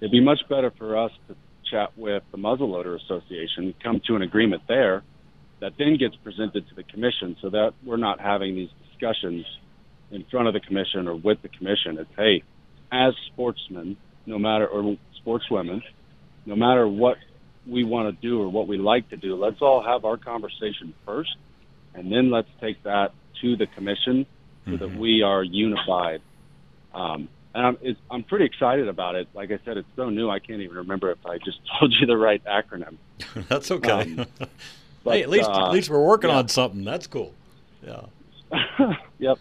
[0.00, 1.36] it'd be much better for us to
[1.70, 5.02] chat with the muzzleloader association, come to an agreement there,
[5.60, 9.44] that then gets presented to the commission, so that we're not having these discussions
[10.10, 11.98] in front of the commission or with the commission.
[11.98, 12.42] It's hey,
[12.90, 15.80] as sportsmen, no matter or sportswomen,
[16.46, 17.16] no matter what
[17.68, 20.94] we want to do or what we like to do, let's all have our conversation
[21.06, 21.30] first
[21.94, 24.26] and then let's take that to the commission
[24.64, 24.84] so mm-hmm.
[24.84, 26.20] that we are unified.
[26.94, 29.28] Um, and I'm it's, I'm pretty excited about it.
[29.34, 32.06] Like I said, it's so new I can't even remember if I just told you
[32.06, 32.96] the right acronym.
[33.48, 33.90] That's okay.
[33.90, 34.26] Um,
[35.04, 36.38] but, hey, at least uh, at least we're working yeah.
[36.38, 36.84] on something.
[36.84, 37.34] That's cool.
[37.82, 38.06] Yeah.
[39.18, 39.38] yep.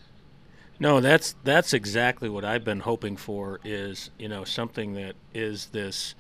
[0.79, 3.59] No, that's that's exactly what I've been hoping for.
[3.65, 6.15] Is you know something that is this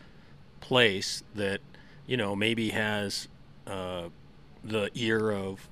[0.59, 1.61] place that
[2.05, 3.29] you know maybe has
[3.65, 4.09] uh,
[4.63, 5.69] the ear of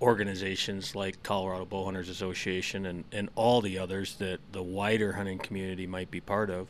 [0.00, 5.86] organizations like Colorado Bowhunters Association and, and all the others that the wider hunting community
[5.86, 6.68] might be part of,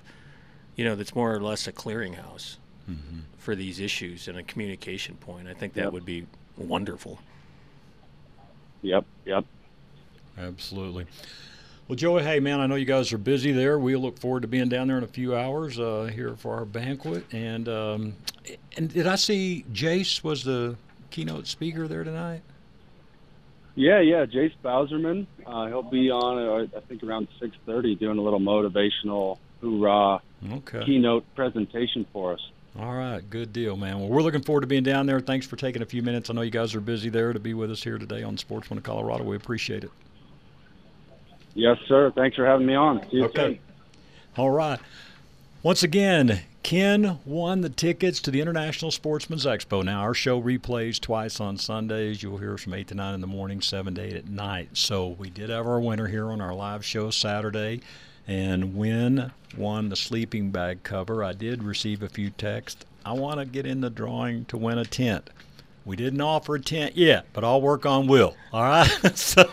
[0.77, 2.57] you know, that's more or less a clearinghouse
[2.89, 3.21] mm-hmm.
[3.39, 5.49] for these issues and a communication point.
[5.49, 5.93] I think that yep.
[5.93, 7.19] would be wonderful.
[8.83, 9.45] Yep, yep.
[10.39, 11.07] Absolutely.
[11.89, 13.79] Well, Joey, hey man, I know you guys are busy there.
[13.79, 16.65] We look forward to being down there in a few hours uh, here for our
[16.65, 17.25] banquet.
[17.33, 18.15] And um,
[18.77, 20.77] and did I see Jace was the
[21.11, 22.43] keynote speaker there tonight?
[23.77, 25.27] Yeah, yeah, Jace Bauserman.
[25.47, 30.23] Uh, he'll be on, uh, I think, around six thirty, doing a little motivational hoorah
[30.51, 30.85] okay.
[30.85, 32.51] keynote presentation for us.
[32.79, 34.01] All right, good deal, man.
[34.01, 35.21] Well, we're looking forward to being down there.
[35.21, 36.31] Thanks for taking a few minutes.
[36.31, 38.79] I know you guys are busy there to be with us here today on Sportsman
[38.79, 39.25] of Colorado.
[39.25, 39.91] We appreciate it.
[41.55, 42.11] Yes, sir.
[42.15, 43.03] Thanks for having me on.
[43.11, 43.45] See you okay.
[43.45, 43.59] soon.
[44.37, 44.79] All right.
[45.63, 49.85] Once again, Ken won the tickets to the International Sportsman's Expo.
[49.85, 52.25] Now, our show replays twice on Sundays.
[52.25, 54.71] You'll hear us from 8 to 9 in the morning, 7 to 8 at night.
[54.73, 57.83] So we did have our winner here on our live show Saturday.
[58.27, 61.23] And Win won the sleeping bag cover.
[61.23, 62.85] I did receive a few texts.
[63.05, 65.31] I want to get in the drawing to win a tent.
[65.87, 68.37] We didn't offer a tent yet, but I'll work on Will.
[68.53, 68.87] All right.
[69.17, 69.49] so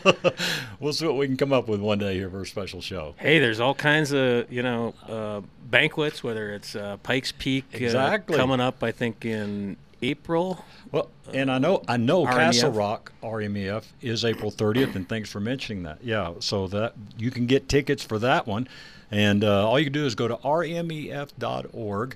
[0.80, 3.14] we'll see what we can come up with one day here for a special show.
[3.20, 7.78] Hey, there's all kinds of you know uh, banquets, whether it's uh, Pikes Peak uh,
[7.78, 8.36] exactly.
[8.36, 8.84] coming up.
[8.84, 10.66] I think in April.
[10.92, 12.32] Well, and I know I know RMEF.
[12.32, 16.00] Castle Rock RMEF is April 30th, and thanks for mentioning that.
[16.04, 18.68] Yeah, so that you can get tickets for that one,
[19.12, 22.16] and uh, all you can do is go to rmef.org,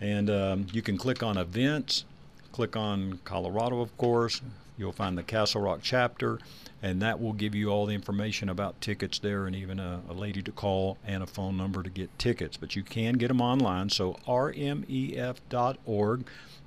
[0.00, 2.06] and um, you can click on events
[2.52, 4.42] Click on Colorado, of course.
[4.76, 6.38] You'll find the Castle Rock chapter,
[6.82, 10.12] and that will give you all the information about tickets there and even a, a
[10.12, 12.56] lady to call and a phone number to get tickets.
[12.56, 13.90] But you can get them online.
[13.90, 15.44] So, rmef.org.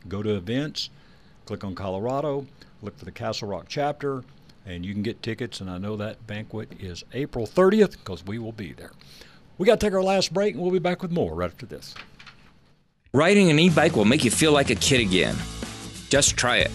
[0.08, 0.90] Go to events,
[1.46, 2.46] click on Colorado,
[2.82, 4.24] look for the Castle Rock chapter,
[4.66, 5.62] and you can get tickets.
[5.62, 8.92] And I know that banquet is April 30th because we will be there.
[9.58, 11.66] We got to take our last break, and we'll be back with more right after
[11.66, 11.96] this.
[13.14, 15.36] Riding an e bike will make you feel like a kid again.
[16.10, 16.72] Just try it.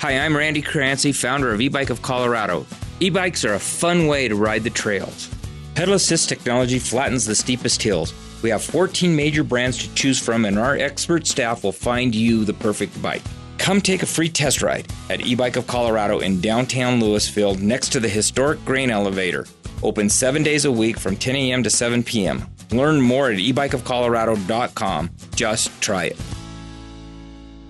[0.00, 2.66] Hi, I'm Randy Crancy, founder of eBike of Colorado.
[3.00, 5.28] E bikes are a fun way to ride the trails.
[5.74, 8.12] Pedal assist technology flattens the steepest hills.
[8.42, 12.44] We have 14 major brands to choose from, and our expert staff will find you
[12.44, 13.22] the perfect bike.
[13.58, 18.00] Come take a free test ride at eBike of Colorado in downtown Louisville next to
[18.00, 19.46] the historic grain elevator.
[19.82, 21.62] Open seven days a week from 10 a.m.
[21.62, 22.44] to 7 p.m.
[22.70, 25.10] Learn more at ebikeofcolorado.com.
[25.34, 26.16] Just try it.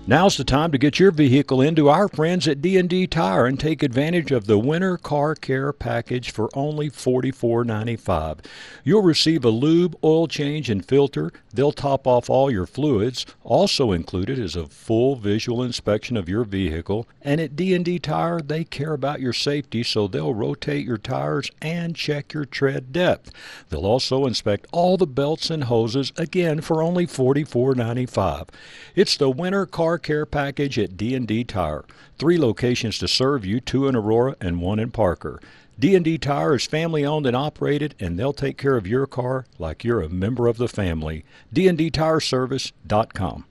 [0.09, 3.83] Now's the time to get your vehicle into our friends at D&D Tire and take
[3.83, 8.43] advantage of the winter car care package for only $44.95.
[8.83, 11.31] You'll receive a lube, oil change, and filter.
[11.53, 13.27] They'll top off all your fluids.
[13.43, 17.07] Also included is a full visual inspection of your vehicle.
[17.21, 21.95] And at D&D Tire, they care about your safety, so they'll rotate your tires and
[21.95, 23.31] check your tread depth.
[23.69, 28.49] They'll also inspect all the belts and hoses, again for only $44.95.
[28.95, 31.85] It's the winter car care package at D&D Tire.
[32.17, 35.39] Three locations to serve you, two in Aurora and one in Parker.
[35.79, 39.83] D&D Tire is family owned and operated and they'll take care of your car like
[39.83, 41.23] you're a member of the family.
[41.53, 43.45] dndtireservice.com.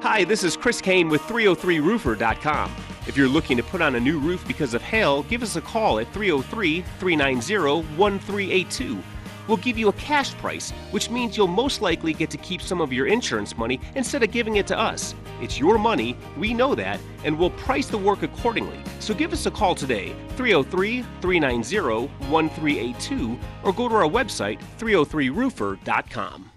[0.00, 2.72] Hi, this is Chris Kane with 303roofer.com.
[3.08, 5.60] If you're looking to put on a new roof because of hail, give us a
[5.60, 9.02] call at 303 390 1382
[9.48, 12.80] we'll give you a cash price, which means you'll most likely get to keep some
[12.80, 15.14] of your insurance money instead of giving it to us.
[15.40, 18.78] It's your money, we know that, and we'll price the work accordingly.
[19.00, 26.50] So give us a call today, 303 390 1382, or go to our website, 303roofer.com.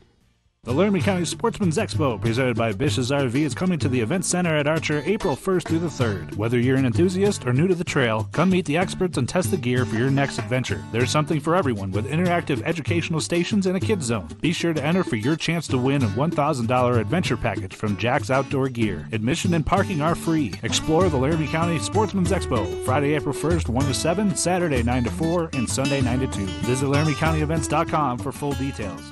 [0.63, 4.55] The Laramie County Sportsman's Expo, presented by Bish's RV, is coming to the Event Center
[4.55, 6.35] at Archer April 1st through the 3rd.
[6.35, 9.49] Whether you're an enthusiast or new to the trail, come meet the experts and test
[9.49, 10.83] the gear for your next adventure.
[10.91, 14.27] There's something for everyone with interactive educational stations and a kids zone.
[14.39, 18.29] Be sure to enter for your chance to win a $1,000 adventure package from Jack's
[18.29, 19.07] Outdoor Gear.
[19.13, 20.53] Admission and parking are free.
[20.61, 25.09] Explore the Laramie County Sportsman's Expo, Friday, April 1st, 1 to 7, Saturday, 9 to
[25.09, 26.45] 4, and Sunday, 9 to 2.
[26.45, 29.11] Visit LaramieCountyEvents.com for full details.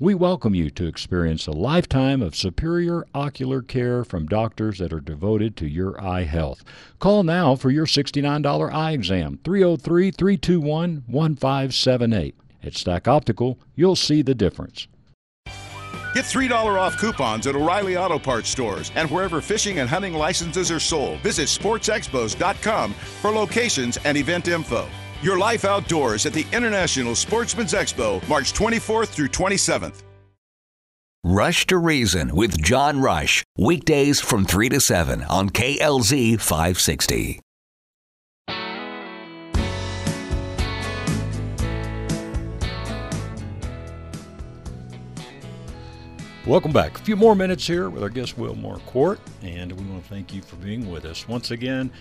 [0.00, 5.00] We welcome you to experience a lifetime of superior ocular care from doctors that are
[5.00, 6.64] devoted to your eye health.
[6.98, 12.34] Call now for your $69 eye exam, 303 321 1578.
[12.62, 14.88] At Stack Optical, you'll see the difference.
[16.14, 20.70] Get $3 off coupons at O'Reilly Auto Parts stores and wherever fishing and hunting licenses
[20.70, 21.20] are sold.
[21.20, 24.88] Visit sportsexpos.com for locations and event info.
[25.22, 30.02] Your life outdoors at the International Sportsman's Expo, March 24th through 27th.
[31.22, 37.40] Rush to Reason with John Rush, weekdays from 3 to 7 on KLZ 560.
[46.46, 46.98] Welcome back.
[46.98, 50.32] A few more minutes here with our guest Will Marcourt, and we want to thank
[50.32, 51.92] you for being with us once again.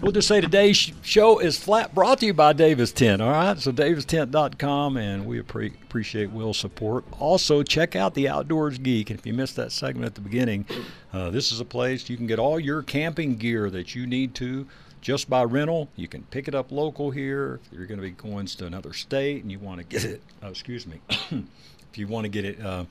[0.00, 3.22] We'll just say today's show is flat brought to you by Davis Tent.
[3.22, 7.04] All right, so davistent.com, and we appreciate Will's support.
[7.18, 9.10] Also, check out the Outdoors Geek.
[9.10, 10.66] And if you missed that segment at the beginning,
[11.12, 14.34] uh, this is a place you can get all your camping gear that you need
[14.36, 14.66] to
[15.00, 15.88] just by rental.
[15.96, 17.60] You can pick it up local here.
[17.64, 20.22] If you're going to be going to another state and you want to get it,
[20.42, 22.60] oh, excuse me, if you want to get it.
[22.60, 22.84] Uh,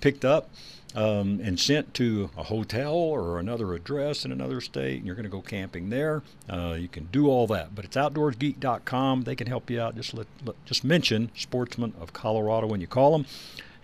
[0.00, 0.50] picked up
[0.96, 5.24] um, and sent to a hotel or another address in another state, and you're going
[5.24, 7.74] to go camping there, uh, you can do all that.
[7.74, 9.22] But it's outdoorsgeek.com.
[9.22, 9.94] They can help you out.
[9.94, 13.26] Just let, let, just mention Sportsman of Colorado when you call them,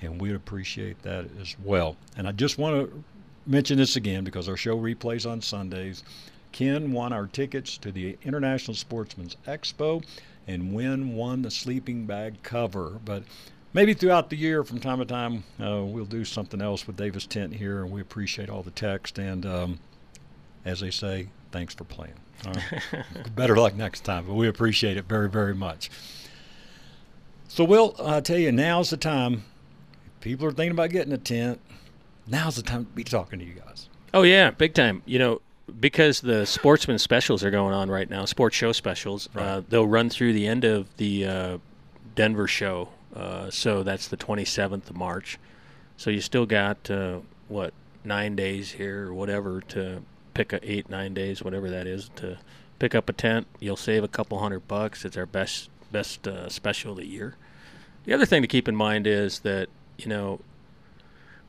[0.01, 1.97] and we'd appreciate that as well.
[2.17, 3.05] And I just want to
[3.47, 6.03] mention this again because our show replays on Sundays.
[6.51, 10.03] Ken won our tickets to the International Sportsman's Expo,
[10.47, 13.01] and Win won the sleeping bag cover.
[13.05, 13.23] But
[13.73, 17.27] maybe throughout the year, from time to time, uh, we'll do something else with Davis
[17.27, 19.19] Tent here, and we appreciate all the text.
[19.19, 19.81] And um,
[20.65, 22.15] as they say, thanks for playing.
[23.37, 25.91] Better luck next time, but we appreciate it very, very much.
[27.49, 29.45] So, Will, I tell you, now's the time.
[30.07, 31.61] If people are thinking about getting a tent.
[32.27, 33.89] Now's the time to be talking to you guys.
[34.15, 35.03] Oh yeah, big time.
[35.07, 35.41] You know,
[35.81, 39.29] because the sportsman specials are going on right now, sports show specials.
[39.35, 39.45] Right.
[39.45, 41.59] Uh, they'll run through the end of the uh,
[42.15, 45.39] Denver show uh, so that's the 27th of March.
[45.97, 50.03] So you still got uh, what nine days here or whatever to
[50.35, 52.39] pick a eight nine days whatever that is to
[52.79, 53.47] pick up a tent.
[53.61, 55.05] You'll save a couple hundred bucks.
[55.05, 57.37] It's our best best uh, special of the year.
[58.05, 60.41] The other thing to keep in mind is that you know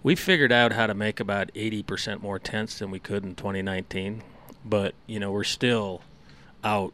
[0.03, 4.21] we figured out how to make about 80% more tents than we could in 2019,
[4.65, 6.01] but you know we're still
[6.63, 6.93] out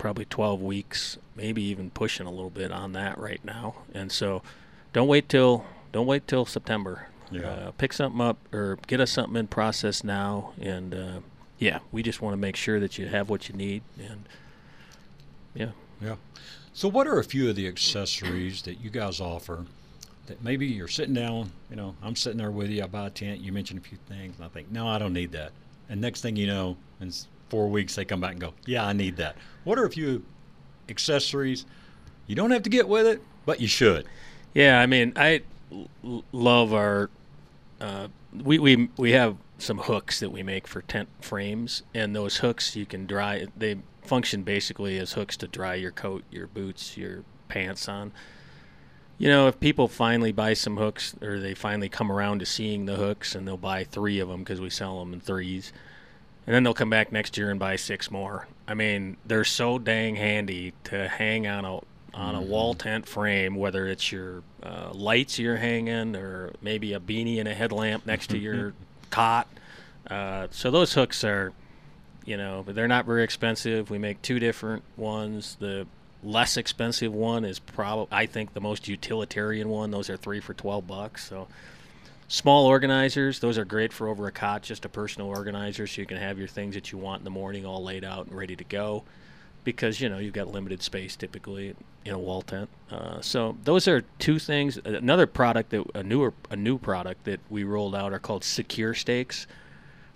[0.00, 3.74] probably 12 weeks, maybe even pushing a little bit on that right now.
[3.92, 4.42] And so,
[4.94, 7.08] don't wait till don't wait till September.
[7.30, 7.42] Yeah.
[7.42, 10.52] Uh, pick something up or get us something in process now.
[10.60, 11.20] And uh,
[11.58, 13.82] yeah, we just want to make sure that you have what you need.
[13.98, 14.24] And
[15.54, 16.16] yeah, yeah.
[16.72, 19.66] So, what are a few of the accessories that you guys offer?
[20.26, 22.82] That maybe you're sitting down, you know, I'm sitting there with you.
[22.82, 23.40] I buy a tent.
[23.40, 25.52] You mentioned a few things, and I think, no, I don't need that.
[25.88, 27.12] And next thing you know, in
[27.50, 30.24] four weeks, they come back and go, "Yeah, I need that." What are a few
[30.88, 31.66] accessories
[32.26, 34.06] you don't have to get with it, but you should?
[34.54, 35.42] Yeah, I mean, I
[36.04, 37.10] l- love our.
[37.80, 42.36] Uh, we we we have some hooks that we make for tent frames, and those
[42.36, 43.46] hooks you can dry.
[43.56, 48.12] They function basically as hooks to dry your coat, your boots, your pants on.
[49.18, 52.86] You know, if people finally buy some hooks, or they finally come around to seeing
[52.86, 55.72] the hooks, and they'll buy three of them because we sell them in threes
[56.46, 58.48] and then they'll come back next year and buy six more.
[58.70, 61.80] I mean, they're so dang handy to hang on a
[62.14, 62.88] on a wall mm-hmm.
[62.88, 67.54] tent frame, whether it's your uh, lights you're hanging or maybe a beanie and a
[67.54, 68.74] headlamp next to your
[69.10, 69.48] cot.
[70.08, 71.52] Uh, so those hooks are,
[72.24, 73.90] you know, they're not very expensive.
[73.90, 75.56] We make two different ones.
[75.58, 75.88] The
[76.22, 79.90] less expensive one is probably, I think, the most utilitarian one.
[79.90, 81.28] Those are three for twelve bucks.
[81.28, 81.48] So
[82.32, 86.06] Small organizers, those are great for over a cot, just a personal organizer, so you
[86.06, 88.54] can have your things that you want in the morning all laid out and ready
[88.54, 89.02] to go.
[89.64, 91.74] Because you know you've got limited space typically
[92.04, 92.70] in a wall tent.
[92.88, 94.78] Uh, so those are two things.
[94.84, 98.94] Another product that a newer a new product that we rolled out are called Secure
[98.94, 99.48] Stakes.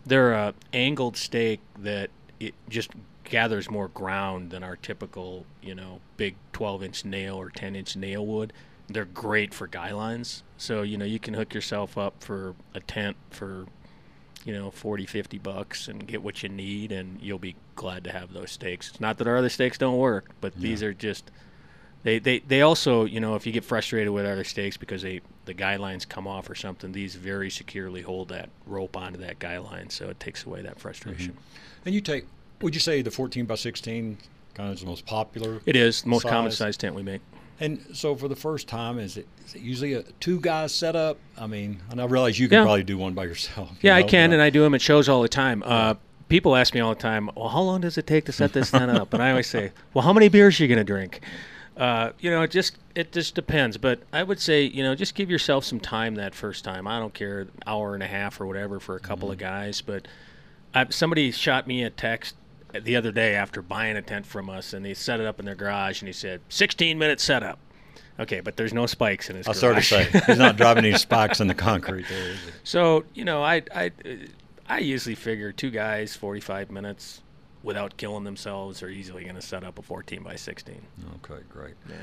[0.07, 2.93] They're a angled stake that it just
[3.25, 7.97] gathers more ground than our typical you know big 12 inch nail or 10 inch
[7.97, 8.53] nail would
[8.89, 10.43] they're great for guy lines.
[10.57, 13.67] So, you know, you can hook yourself up for a tent for,
[14.45, 18.13] you know, 40, 50 bucks and get what you need, and you'll be glad to
[18.13, 18.91] have those stakes.
[18.91, 20.63] It's not that our other stakes don't work, but yeah.
[20.69, 21.31] these are just.
[22.03, 25.23] They, they, they also, you know, if you get frustrated with other stakes because they
[25.47, 29.39] the guy lines come off or something, these very securely hold that rope onto that
[29.39, 31.33] guy line, so it takes away that frustration.
[31.33, 31.87] Mm-hmm.
[31.87, 32.27] And you take,
[32.61, 34.19] would you say the 14 by 16
[34.55, 35.61] kind of is the most popular?
[35.67, 36.31] It is the most size?
[36.31, 37.21] common size tent we make.
[37.61, 41.19] And so for the first time, is it, is it usually a two guys setup?
[41.39, 42.65] I mean, and I realize you can Yeah.
[42.65, 43.71] probably do one by yourself.
[43.81, 45.63] you Yeah, I can, but- and I do them at shows all the time.
[45.65, 45.95] Uh,
[46.29, 48.71] people ask me all the time, "Well, how long does it take to set this
[48.73, 51.21] tent up?" And I always say, "Well, how many beers are you going to drink?"
[51.77, 53.77] Uh, you know, it just it just depends.
[53.79, 56.87] But I would say, you know, just give yourself some time that first time.
[56.87, 59.81] I don't care, hour and a half or whatever for a couple of guys.
[59.81, 60.07] But
[60.75, 62.37] I, somebody shot me a text
[62.83, 65.47] the other day after buying a tent from us, and they set it up in
[65.47, 67.59] their garage, and he said, "16 minute setup."
[68.19, 70.85] Okay, but there's no spikes in his I will sort of say he's not driving
[70.85, 72.07] any spikes in the concrete.
[72.09, 72.51] There, is he?
[72.63, 73.91] So you know, I I
[74.69, 77.23] I usually figure two guys, forty-five minutes,
[77.63, 80.83] without killing themselves, are easily going to set up a fourteen by sixteen.
[81.25, 81.75] Okay, great.
[81.89, 81.97] Yeah.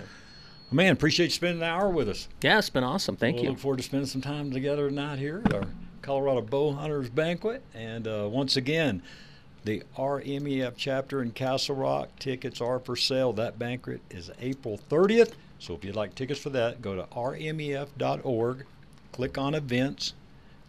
[0.74, 2.30] Man, appreciate you spending an hour with us.
[2.41, 3.17] Yeah, it's been awesome.
[3.17, 3.49] Thank we'll you.
[3.51, 5.67] Look forward to spending some time together tonight here at our
[6.01, 7.61] Colorado Bow Hunters Banquet.
[7.74, 9.03] And uh, once again,
[9.64, 13.34] the RMEF chapter in Castle Rock tickets are for sale.
[13.34, 15.34] That banquet is April 30th.
[15.59, 18.66] So if you'd like tickets for that, go to rmef.org,
[19.12, 20.14] click on events,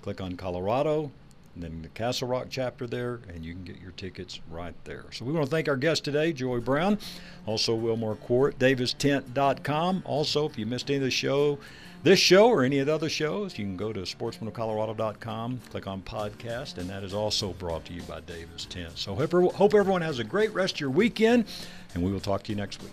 [0.03, 1.11] click on Colorado,
[1.55, 5.05] and then the Castle Rock chapter there, and you can get your tickets right there.
[5.13, 6.99] So we want to thank our guest today, Joy Brown,
[7.47, 10.03] also Will Marcourt, davistent.com.
[10.05, 11.59] Also, if you missed any of the show,
[12.03, 16.03] this show or any of the other shows, you can go to sportsmanofcolorado.com, click on
[16.03, 18.99] podcast, and that is also brought to you by Davis Tent.
[18.99, 21.45] So hope, hope everyone has a great rest of your weekend,
[21.95, 22.93] and we will talk to you next week.